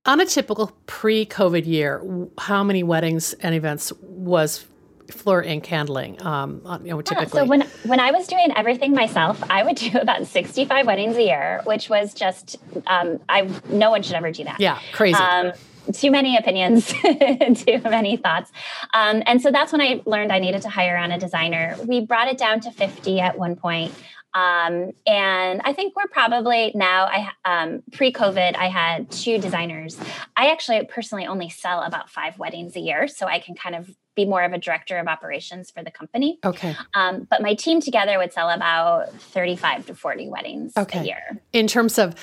[0.07, 2.03] on a typical pre-COVID year,
[2.37, 4.66] how many weddings and events was
[5.11, 5.67] Fleur Inc.
[5.67, 6.21] handling?
[6.25, 7.40] Um, you know, typically.
[7.40, 10.87] Yeah, so when when I was doing everything myself, I would do about sixty five
[10.87, 14.61] weddings a year, which was just um, I no one should ever do that.
[14.61, 15.19] Yeah, crazy.
[15.19, 15.53] Um,
[15.93, 18.51] too many opinions, too many thoughts.
[18.95, 21.77] Um, and so that's when I learned I needed to hire on a designer.
[21.87, 23.93] We brought it down to 50 at one point.
[24.35, 27.05] Um, and I think we're probably now.
[27.05, 29.97] I um, pre-COVID, I had two designers.
[30.37, 33.94] I actually personally only sell about five weddings a year, so I can kind of
[34.16, 36.38] be more of a director of operations for the company.
[36.44, 36.77] Okay.
[36.94, 41.01] Um, but my team together would sell about thirty-five to forty weddings okay.
[41.01, 41.42] a year.
[41.53, 42.14] In terms of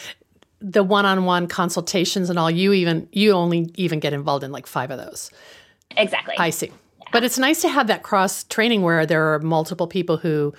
[0.60, 4.92] the one-on-one consultations and all, you even you only even get involved in like five
[4.92, 5.32] of those.
[5.98, 6.36] Exactly.
[6.38, 6.68] I see.
[6.68, 7.08] Yeah.
[7.12, 10.54] But it's nice to have that cross training where there are multiple people who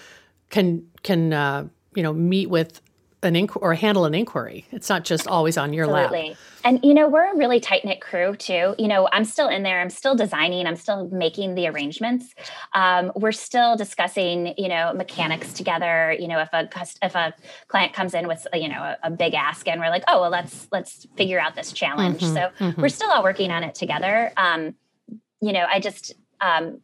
[0.50, 2.80] can can uh, you know meet with
[3.22, 4.66] an inqu- or handle an inquiry.
[4.72, 6.30] It's not just always on your Absolutely.
[6.30, 6.38] lap.
[6.64, 8.74] And you know, we're a really tight knit crew too.
[8.78, 9.80] You know, I'm still in there.
[9.80, 10.66] I'm still designing.
[10.66, 12.34] I'm still making the arrangements.
[12.74, 16.16] Um, we're still discussing, you know, mechanics together.
[16.18, 16.68] You know, if a
[17.02, 17.32] if a
[17.68, 20.30] client comes in with you know a, a big ask, and we're like, oh well,
[20.30, 22.20] let's let's figure out this challenge.
[22.20, 22.76] Mhm, so mhm.
[22.76, 24.32] we're still all working on it together.
[24.36, 24.74] Um,
[25.40, 26.80] you know, I just um,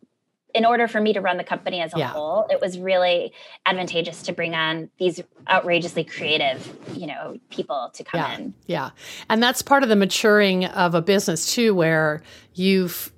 [0.55, 2.09] in order for me to run the company as a Yeah.
[2.09, 3.33] whole, it was really
[3.67, 8.35] advantageous to bring on these outrageously creative, you know, people to come Yeah.
[8.37, 8.55] in.
[8.67, 8.91] Yeah.
[9.29, 12.23] And that's part of the maturing of a business too, where
[12.55, 13.13] you've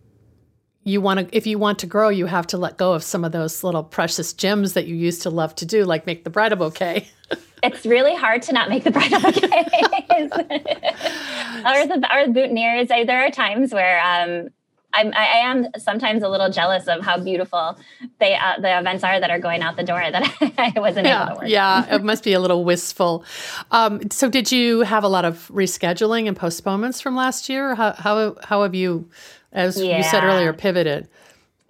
[0.83, 3.23] you want to if you want to grow, you have to let go of some
[3.25, 6.31] of those little precious gems that you used to love to do, like make the
[6.31, 7.07] bridal bouquet.
[7.63, 12.89] It's really hard to not make the bridal bouquets or the or the boutonnieres.
[12.89, 14.49] There are times where um,
[14.93, 17.79] I'm, I I am sometimes a little jealous of how beautiful
[18.19, 20.23] they uh, the events are that are going out the door that
[20.59, 21.49] I wasn't able to work.
[21.49, 23.25] yeah, it must be a little wistful.
[23.71, 27.75] Um, so, did you have a lot of rescheduling and postponements from last year?
[27.75, 29.09] How how how have you,
[29.53, 31.09] as you said earlier, pivoted?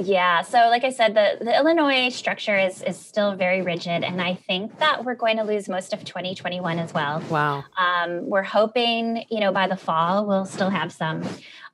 [0.03, 0.43] Yeah.
[0.43, 4.35] So, like I said, the, the Illinois structure is is still very rigid, and I
[4.35, 7.23] think that we're going to lose most of 2021 as well.
[7.31, 7.65] Wow.
[7.77, 11.23] Um, we're hoping, you know, by the fall we'll still have some.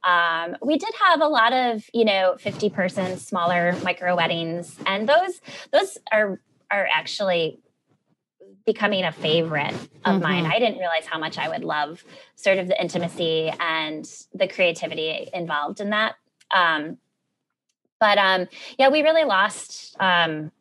[0.06, 5.08] Um, we did have a lot of, you know, 50 person smaller micro weddings, and
[5.08, 5.40] those
[5.72, 6.40] those are
[6.70, 7.58] are actually
[8.64, 10.44] becoming a favorite of mine.
[10.44, 10.52] Mhm.
[10.52, 12.04] I didn't realize how much I would love
[12.36, 16.14] sort of the intimacy and the creativity involved in that.
[16.50, 16.98] Um,
[18.00, 19.96] but um, yeah, we really lost.
[20.00, 20.52] Um,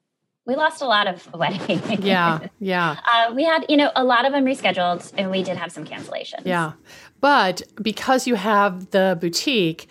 [0.45, 1.81] we lost a lot of weddings.
[2.03, 2.97] Yeah, yeah.
[3.12, 5.86] Uh, we had, you know, a lot of them rescheduled, and we did have some
[5.86, 6.43] cancellations.
[6.45, 6.73] Yeah,
[7.21, 9.89] but because you have the boutique,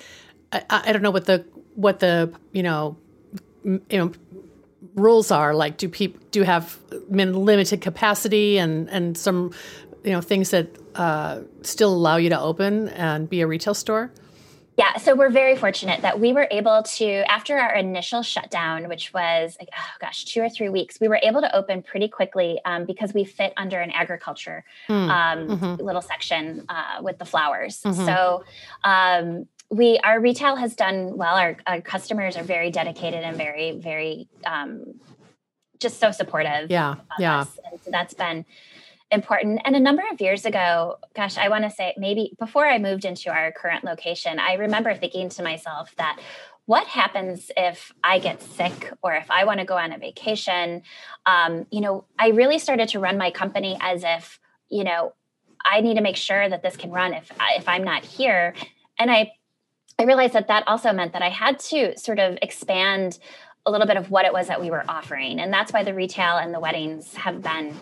[0.53, 2.97] I, I don't know what the what the you know
[3.65, 4.13] m- you know
[4.95, 5.55] rules are.
[5.55, 9.53] Like, do people do have min- limited capacity and and some
[10.05, 14.11] you know things that uh, still allow you to open and be a retail store?
[14.77, 14.97] Yeah.
[14.97, 19.57] So we're very fortunate that we were able to, after our initial shutdown, which was,
[19.61, 22.85] like, oh gosh, two or three weeks, we were able to open pretty quickly um,
[22.85, 25.11] because we fit under an agriculture Hmm.
[25.11, 25.81] um, Mhm.
[25.81, 27.81] little section uh, with the flowers.
[27.83, 28.05] Mhm.
[28.05, 28.45] So
[28.83, 31.37] um, we, our retail has done well.
[31.37, 34.95] Our, our customers are very dedicated and very, very um,
[35.79, 36.71] just so supportive.
[36.71, 37.41] Yeah, yeah.
[37.41, 37.59] us.
[37.71, 38.45] And so that's been
[39.15, 39.61] important.
[39.65, 43.05] And a number of years ago, gosh, I want to say maybe before I moved
[43.05, 46.19] into our current location, I remember thinking to myself that
[46.67, 50.83] what happens if I get sick or if I want to go on a vacation?
[51.27, 55.15] Um, you know, I really started to run my company as if, you know,
[55.65, 58.55] I need to make sure that this can run if if I'm not here.
[58.99, 59.33] And I
[59.99, 63.19] I realized that that also meant that I had to sort of expand
[63.67, 65.41] a little bit of what it was that we were offering.
[65.41, 67.75] And that's why the retail and the weddings have been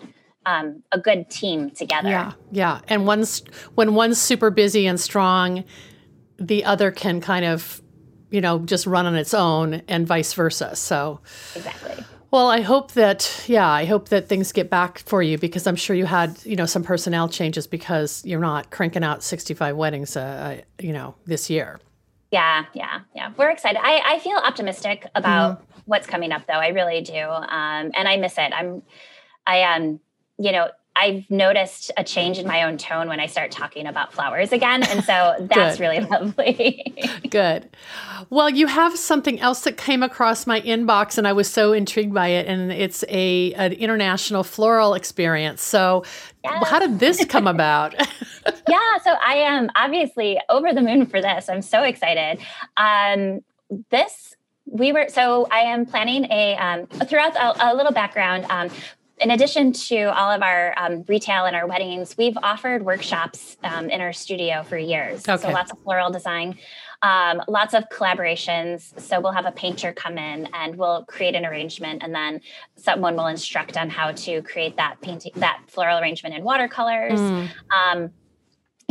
[0.45, 2.09] um, a good team together.
[2.09, 2.81] Yeah, yeah.
[2.87, 3.43] And one's
[3.75, 5.63] when one's super busy and strong,
[6.39, 7.81] the other can kind of,
[8.31, 10.75] you know, just run on its own, and vice versa.
[10.75, 11.19] So,
[11.55, 12.03] Exactly.
[12.31, 15.75] well, I hope that, yeah, I hope that things get back for you because I'm
[15.75, 20.17] sure you had, you know, some personnel changes because you're not cranking out 65 weddings,
[20.17, 21.79] uh, you know, this year.
[22.31, 23.31] Yeah, yeah, yeah.
[23.37, 23.79] We're excited.
[23.83, 25.81] I, I feel optimistic about Mm-hmm.
[25.85, 26.53] what's coming up, though.
[26.53, 28.51] I really do, um, and I miss it.
[28.51, 28.81] I'm,
[29.45, 29.99] I um,
[30.37, 34.13] you know, I've noticed a change in my own tone when I start talking about
[34.13, 36.93] flowers again, and so that's really lovely.
[37.29, 37.67] Good.
[38.29, 42.13] Well, you have something else that came across my inbox, and I was so intrigued
[42.13, 42.45] by it.
[42.45, 45.63] And it's a an international floral experience.
[45.63, 46.03] So,
[46.45, 47.95] how did this come about?
[48.69, 51.49] yeah, so I am obviously over the moon for this.
[51.49, 52.39] I'm so excited.
[52.77, 53.41] Um,
[53.89, 58.45] this we were so I am planning a um, throughout a, a little background.
[58.49, 58.69] Um,
[59.19, 63.89] in addition to all of our um, retail and our weddings, we've offered workshops um,
[63.89, 65.27] in our studio for years.
[65.27, 65.41] Okay.
[65.41, 66.57] So lots of floral design,
[67.01, 68.99] um, lots of collaborations.
[68.99, 72.41] So we'll have a painter come in and we'll create an arrangement, and then
[72.75, 77.49] someone will instruct on how to create that painting, that floral arrangement in watercolors Mm,
[77.71, 78.11] um,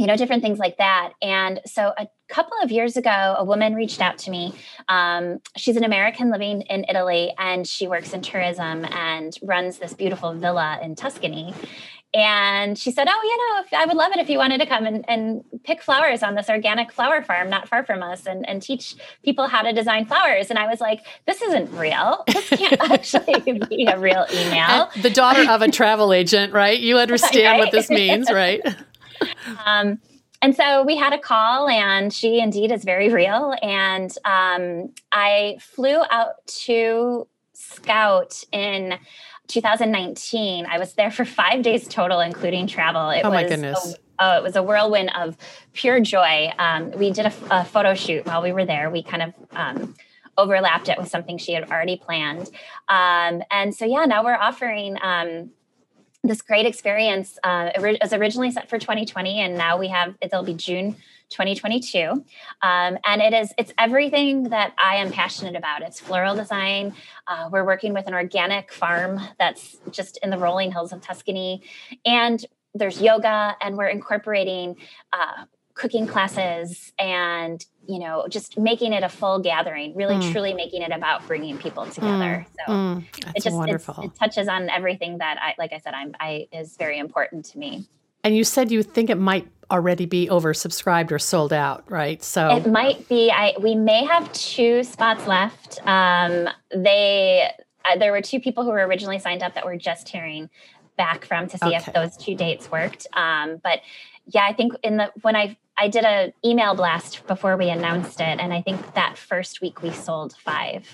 [0.03, 1.13] you know, different things like that.
[1.23, 4.53] And so a couple of years ago, a woman reached out to me.
[4.89, 9.95] Um, she's an American living in Italy and she works in tourism and runs this
[9.95, 11.55] beautiful villa in Tuscany.
[12.13, 14.67] And she said, Oh, you know, if, I would love it if you wanted to
[14.67, 18.47] come and, and pick flowers on this organic flower farm not far from us and,
[18.49, 20.51] and teach people how to design flowers.
[20.51, 22.25] And I was like, This isn't real.
[22.27, 24.91] This can't actually be a real email.
[24.95, 26.79] and the daughter of a travel agent, right?
[26.79, 28.61] You understand what this means, right?
[29.67, 29.99] Um,
[30.43, 33.55] and so we had a call, and she indeed is very real.
[33.63, 38.99] And um, I flew out to Scout in
[39.47, 40.67] 2019.
[40.67, 43.11] I was there for five days total, including travel.
[43.11, 43.95] It oh my goodness.
[43.95, 45.37] A, oh, it was a whirlwind of
[45.73, 46.51] pure joy.
[46.59, 48.91] Um, we did a, a, photo shoot while we were there.
[48.91, 49.95] We kind of um,
[50.37, 52.51] overlapped it with something she had already planned.
[52.89, 55.51] Um, and so, yeah, now we're offering um,
[56.25, 57.39] this great experience.
[57.43, 60.97] Uh, was originally set for 2020, and now we have it'll be June
[61.33, 62.25] 2022 um,
[62.63, 65.83] and it is it's everything that i am passionate about.
[65.83, 66.95] It's floral design.
[67.27, 71.63] Uh, we're working with an organic farm that's just in the rolling hills of tuscany.
[72.05, 72.45] And
[72.75, 74.77] there's yoga and we're incorporating
[75.13, 75.45] uh,
[75.75, 80.33] cooking classes and you know just making it a full gathering really mm.
[80.33, 82.67] truly making it about bringing people together mm.
[82.67, 83.35] so mm.
[83.35, 86.99] it just it touches on everything that i like i said i'm i is very
[86.99, 87.87] important to me
[88.25, 92.57] and you said you think it might already be oversubscribed or sold out right so
[92.57, 97.51] it might be i we may have two spots left um they
[97.85, 100.49] uh, there were two people who were originally signed up that were just hearing
[100.97, 101.77] back from to see okay.
[101.77, 103.81] if those two dates worked um but
[104.27, 108.21] yeah i think in the when i I did an email blast before we announced
[108.21, 110.87] it, and I think that first week we sold five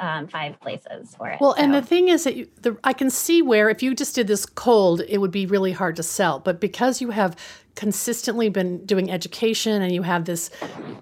[0.00, 1.40] um, five places for it.
[1.40, 1.62] Well, so.
[1.62, 4.26] and the thing is that you, the, I can see where if you just did
[4.26, 6.38] this cold, it would be really hard to sell.
[6.38, 7.36] But because you have
[7.74, 10.50] consistently been doing education and you have this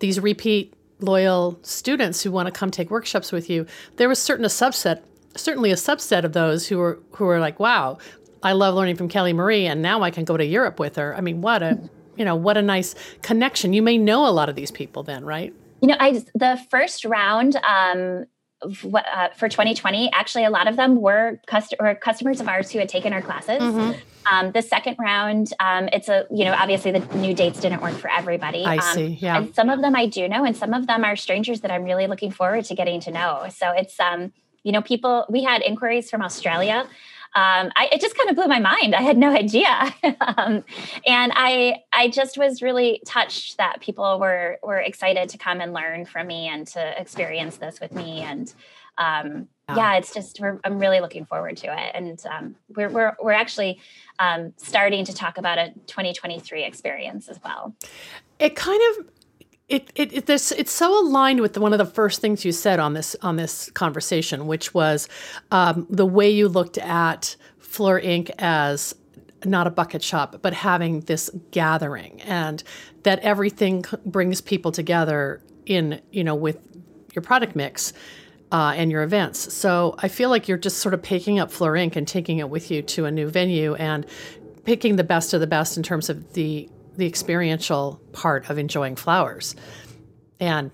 [0.01, 3.67] these repeat loyal students who want to come take workshops with you,
[3.97, 5.03] there was certain a subset,
[5.37, 7.99] certainly a subset of those who were who were like, wow.
[8.43, 11.17] I love learning from Kelly Marie, and now I can go to Europe with her.
[11.17, 13.73] I mean, what a you know, what a nice connection.
[13.73, 15.53] You may know a lot of these people then, right?
[15.83, 18.27] You know, I the first round um,
[18.63, 22.79] uh, for 2020, actually, a lot of them were cust- or customers of ours who
[22.79, 23.61] had taken our classes.
[23.61, 23.99] Mm-hmm.
[24.33, 27.95] Um, the second round, um, it's a you know obviously the new dates didn't work
[27.95, 28.65] for everybody.
[28.65, 29.07] I um, see.
[29.21, 29.37] Yeah.
[29.37, 31.85] And some of them I do know, and some of them are strangers that I'm
[31.85, 33.47] really looking forward to getting to know.
[33.55, 34.33] So it's um
[34.65, 36.89] you know people we had inquiries from Australia
[37.37, 38.95] um, I, it just kind of blew my mind.
[38.95, 39.69] I had no idea,
[40.21, 40.65] um,
[41.07, 45.75] and I I just was really touched that people were were excited to come and
[45.75, 48.23] learn from me and to experience this with me.
[48.23, 48.53] And
[48.97, 49.77] um, yeah.
[49.77, 49.97] yeah.
[49.99, 51.91] it's just I'm really looking forward to it.
[51.93, 53.81] And um, we're we're we're actually
[54.19, 57.75] um, starting to talk about a 2023 experience as well.
[58.39, 59.07] It kind of
[59.69, 62.53] it, it, it this, it's so aligned with the, one of the first things you
[62.53, 65.09] said on this on this conversation, which was
[65.51, 68.31] um, the way you looked at Fleur Inc.
[68.39, 68.95] as
[69.45, 72.63] not a bucket shop, but having this gathering, and
[73.03, 76.59] that everything brings people together in you know with
[77.15, 77.93] your product mix
[78.53, 79.53] uh, and your events.
[79.53, 81.97] So I feel like you're just sort of picking up Fleur Inc.
[81.97, 84.07] and taking it with you to a new venue and
[84.65, 88.97] picking the best of the best in terms of the the experiential part of enjoying
[88.97, 89.55] flowers.
[90.41, 90.71] And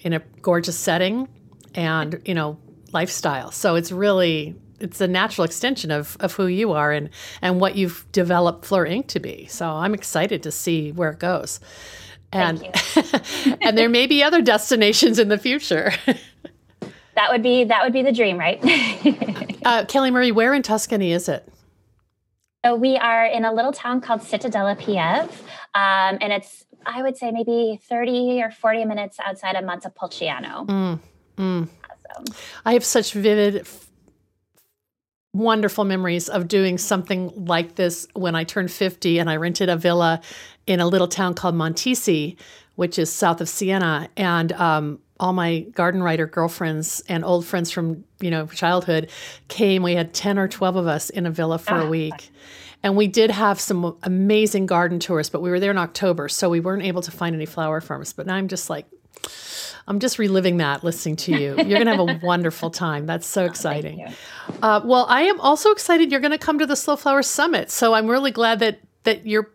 [0.00, 1.28] in a gorgeous setting
[1.74, 2.58] and you know
[2.92, 3.50] lifestyle.
[3.50, 7.10] So it's really it's a natural extension of, of who you are and
[7.42, 9.08] and what you've developed Fleur Inc.
[9.08, 9.46] to be.
[9.46, 11.60] So i'm excited to see where it goes.
[12.32, 12.62] And
[13.62, 15.92] and there may be other destinations in the future.
[17.14, 18.62] That would be that would be the dream right?
[19.64, 21.46] Uh, kelly marie where in tuscany is it
[22.64, 25.30] so we are in a little town called Città della Pieve,
[25.74, 30.64] um, and it's I would say maybe thirty or forty minutes outside of Montepulciano.
[30.66, 31.00] Mm,
[31.36, 31.68] mm.
[32.64, 33.66] I have such vivid,
[35.32, 39.76] wonderful memories of doing something like this when I turned fifty, and I rented a
[39.76, 40.20] villa
[40.66, 42.36] in a little town called Montisi,
[42.74, 47.70] which is south of Siena, and um, all my garden writer girlfriends and old friends
[47.70, 49.10] from you know childhood
[49.48, 49.82] came.
[49.82, 51.82] We had 10 or 12 of us in a villa for ah.
[51.82, 52.30] a week.
[52.80, 56.48] And we did have some amazing garden tours but we were there in october so
[56.48, 58.12] we weren't able to find any flower farms.
[58.12, 58.86] But now i'm just like
[59.88, 61.56] i'm just reliving that listening to you.
[61.56, 63.06] You're going to have a wonderful time.
[63.06, 64.06] That's so oh, exciting.
[64.62, 67.22] oh, uh, well i am also excited you're going to come to the slow flower
[67.22, 69.50] summit so i'm really glad that that you're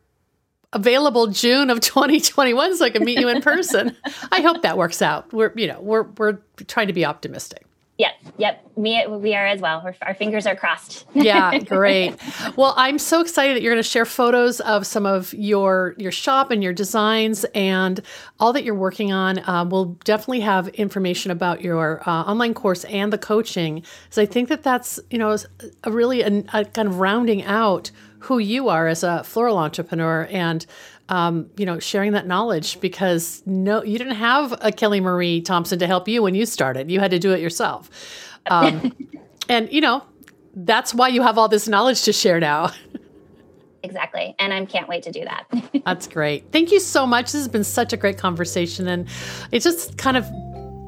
[0.73, 3.95] available June of 2021 so I can meet you in person.
[4.31, 5.31] I hope that works out.
[5.31, 7.65] We're, you know, we're, we're trying to be optimistic.
[7.99, 8.67] Yep, yep.
[8.75, 9.83] We, we are as well.
[9.85, 11.05] We're, our fingers are crossed.
[11.13, 12.15] yeah, great.
[12.55, 16.11] Well, I'm so excited that you're going to share photos of some of your your
[16.11, 18.01] shop and your designs and
[18.39, 19.47] all that you're working on.
[19.47, 24.25] Um, we'll definitely have information about your uh, online course and the coaching, So I
[24.25, 25.37] think that that's you know
[25.83, 27.91] a really a, a kind of rounding out
[28.23, 30.65] who you are as a floral entrepreneur and
[31.09, 35.77] um, you know sharing that knowledge because no you didn't have a kelly marie thompson
[35.79, 36.89] to help you when you started.
[36.89, 37.89] You had to do it yourself.
[38.47, 38.93] Um,
[39.49, 40.03] and you know
[40.55, 42.71] that's why you have all this knowledge to share now.
[43.83, 44.33] Exactly.
[44.39, 45.45] And i can't wait to do that.
[45.85, 46.49] That's great.
[46.53, 47.33] Thank you so much.
[47.33, 49.09] This has been such a great conversation and
[49.51, 50.25] it's just kind of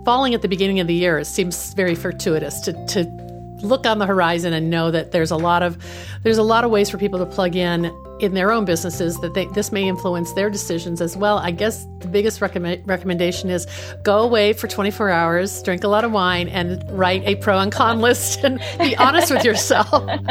[0.06, 1.20] falling at the beginning of the year.
[1.20, 5.38] It seems very fortuitous to, to look on the horizon and know that there's a
[5.38, 5.78] lot of
[6.24, 9.34] there's a lot of ways for people to plug in in their own businesses that
[9.34, 11.38] they, this may influence their decisions as well.
[11.38, 13.68] I guess the biggest recommend, recommendation is
[14.04, 17.72] go away for 24 hours, drink a lot of wine, and write a pro and
[17.72, 19.88] con list and be honest with yourself.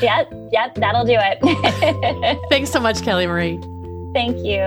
[0.00, 2.38] yep, yep, that'll do it.
[2.48, 3.58] Thanks so much, Kelly Marie.
[4.12, 4.60] Thank you.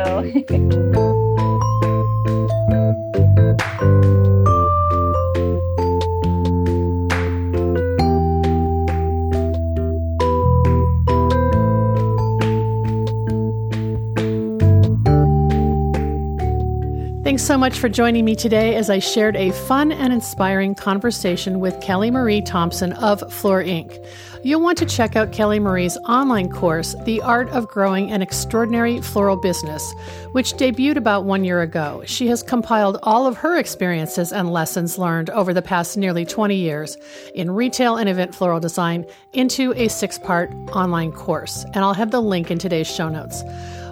[17.34, 21.59] Thanks so much for joining me today as I shared a fun and inspiring conversation
[21.59, 24.07] with Kelly Marie Thompson of Fleur Inc.
[24.43, 29.01] You'll want to check out Kelly Marie's online course, The Art of Growing an Extraordinary
[29.01, 29.95] Floral Business,
[30.34, 32.03] which debuted about one year ago.
[32.05, 36.55] She has compiled all of her experiences and lessons learned over the past nearly 20
[36.55, 36.97] years
[37.34, 41.63] in retail and event floral design into a six part online course.
[41.73, 43.41] And I'll have the link in today's show notes.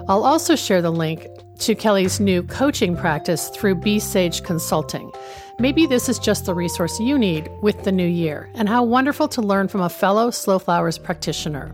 [0.08, 1.26] I'll also share the link
[1.62, 5.12] to Kelly's new coaching practice through B Sage Consulting.
[5.60, 9.28] Maybe this is just the resource you need with the new year, and how wonderful
[9.28, 11.72] to learn from a fellow Slow Flowers practitioner.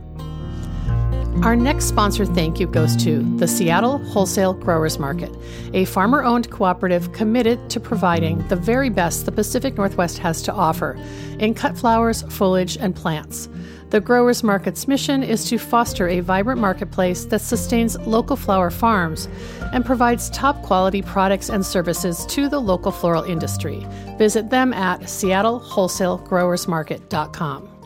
[1.43, 5.34] Our next sponsor thank you goes to the Seattle Wholesale Growers Market,
[5.72, 10.53] a farmer owned cooperative committed to providing the very best the Pacific Northwest has to
[10.53, 10.99] offer
[11.39, 13.49] in cut flowers, foliage, and plants.
[13.91, 19.28] The Growers Market's mission is to foster a vibrant marketplace that sustains local flower farms
[19.72, 23.86] and provides top quality products and services to the local floral industry.
[24.18, 27.78] Visit them at seattlewholesalegrowersmarket.com.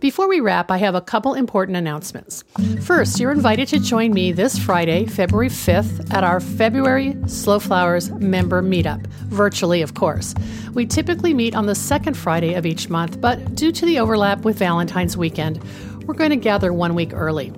[0.00, 2.42] Before we wrap, I have a couple important announcements.
[2.80, 8.10] First, you're invited to join me this Friday, February 5th, at our February Slow Flowers
[8.12, 10.34] member meetup, virtually, of course.
[10.72, 14.40] We typically meet on the second Friday of each month, but due to the overlap
[14.40, 15.62] with Valentine's weekend,
[16.06, 17.52] we're going to gather one week early.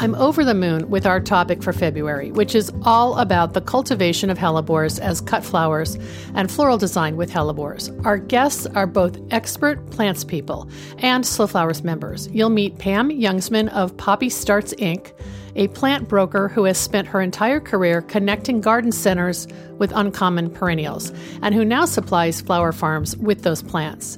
[0.00, 4.30] I'm over the moon with our topic for February, which is all about the cultivation
[4.30, 5.98] of hellebores as cut flowers
[6.36, 7.90] and floral design with hellebores.
[8.06, 12.28] Our guests are both expert plants people and Slow Flowers members.
[12.28, 15.10] You'll meet Pam Youngsman of Poppy Starts Inc.,
[15.56, 21.12] a plant broker who has spent her entire career connecting garden centers with uncommon perennials
[21.42, 24.16] and who now supplies flower farms with those plants.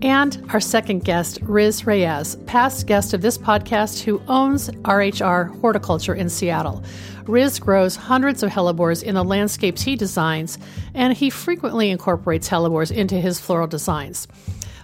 [0.00, 6.14] And our second guest, Riz Reyes, past guest of this podcast who owns RHR Horticulture
[6.14, 6.84] in Seattle.
[7.26, 10.56] Riz grows hundreds of hellebores in the landscapes he designs,
[10.94, 14.28] and he frequently incorporates hellebores into his floral designs.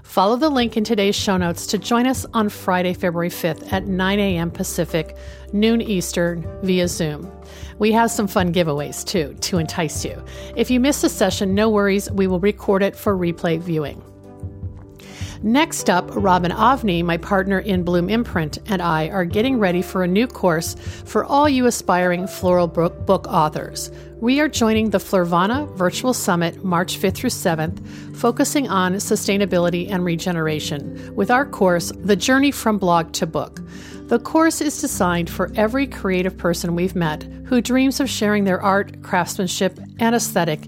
[0.03, 3.87] Follow the link in today's show notes to join us on Friday, February 5th at
[3.87, 4.51] 9 a.m.
[4.51, 5.17] Pacific,
[5.53, 7.31] noon Eastern, via Zoom.
[7.79, 10.23] We have some fun giveaways too to entice you.
[10.57, 14.03] If you miss a session, no worries, we will record it for replay viewing.
[15.45, 20.03] Next up, Robin Avni, my partner in Bloom Imprint, and I are getting ready for
[20.03, 20.75] a new course
[21.05, 23.91] for all you aspiring floral book, book authors.
[24.21, 27.87] We are joining the Florvana Virtual Summit March 5th through 7th,
[28.17, 33.61] focusing on sustainability and regeneration, with our course, The Journey from Blog to Book.
[34.07, 38.63] The course is designed for every creative person we've met who dreams of sharing their
[38.63, 40.61] art, craftsmanship, and aesthetic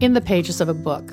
[0.00, 1.12] in the pages of a book.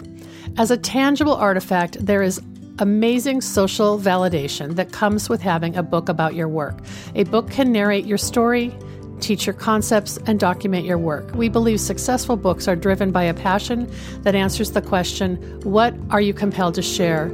[0.57, 2.41] As a tangible artifact, there is
[2.79, 6.79] amazing social validation that comes with having a book about your work.
[7.15, 8.73] A book can narrate your story,
[9.19, 11.33] teach your concepts, and document your work.
[11.35, 16.21] We believe successful books are driven by a passion that answers the question what are
[16.21, 17.27] you compelled to share?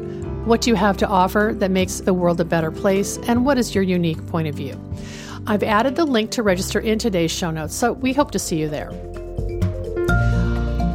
[0.45, 3.17] What do you have to offer that makes the world a better place?
[3.27, 4.79] And what is your unique point of view?
[5.47, 8.59] I've added the link to register in today's show notes, so we hope to see
[8.59, 8.91] you there.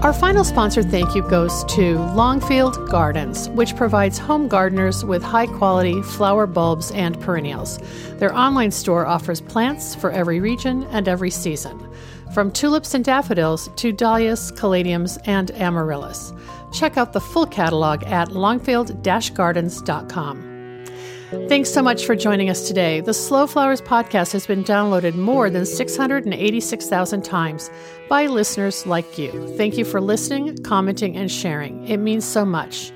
[0.02, 5.46] Our final sponsor thank you goes to Longfield Gardens, which provides home gardeners with high
[5.46, 7.78] quality flower bulbs and perennials.
[8.14, 11.86] Their online store offers plants for every region and every season,
[12.32, 16.32] from tulips and daffodils to dahlias, caladiums, and amaryllis.
[16.72, 19.02] Check out the full catalog at longfield
[19.34, 20.49] gardens.com.
[21.30, 23.00] Thanks so much for joining us today.
[23.02, 27.70] The Slow Flowers podcast has been downloaded more than 686,000 times
[28.08, 29.46] by listeners like you.
[29.56, 31.86] Thank you for listening, commenting, and sharing.
[31.86, 32.90] It means so much.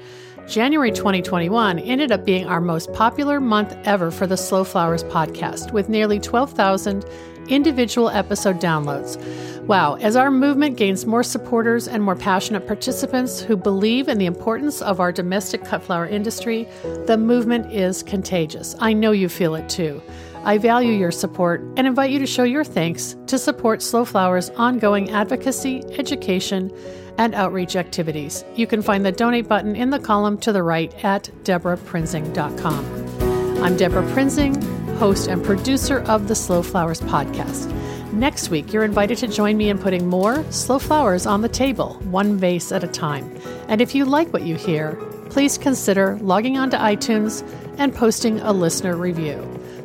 [0.49, 5.73] January 2021 ended up being our most popular month ever for the Slow Flowers podcast,
[5.73, 7.05] with nearly 12,000
[7.49, 9.19] individual episode downloads.
[9.67, 14.27] Wow, as our movement gains more supporters and more passionate participants who believe in the
[14.27, 16.69] importance of our domestic cut flower industry,
[17.07, 18.77] the movement is contagious.
[18.79, 20.03] I know you feel it too.
[20.45, 24.51] I value your support and invite you to show your thanks to support Slow Flowers'
[24.51, 26.71] ongoing advocacy, education,
[27.17, 28.45] and outreach activities.
[28.55, 33.65] You can find the donate button in the column to the right at debraprinzing.com.
[33.65, 37.73] I'm Debra Prinzing, host and producer of the Slow Flowers podcast.
[38.13, 41.95] Next week, you're invited to join me in putting more slow flowers on the table,
[42.05, 43.37] one vase at a time.
[43.69, 44.95] And if you like what you hear,
[45.31, 47.43] please consider logging onto iTunes
[47.77, 49.37] and posting a listener review.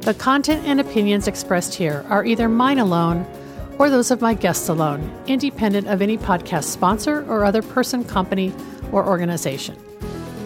[0.01, 3.25] The content and opinions expressed here are either mine alone
[3.79, 8.53] or those of my guests alone, independent of any podcast sponsor or other person, company,
[8.91, 9.75] or organization.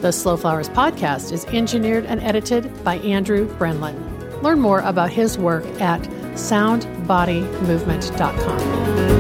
[0.01, 4.12] The Slow Flowers podcast is engineered and edited by Andrew Brenlin.
[4.43, 6.01] Learn more about his work at
[6.35, 9.12] soundbodymovement.com.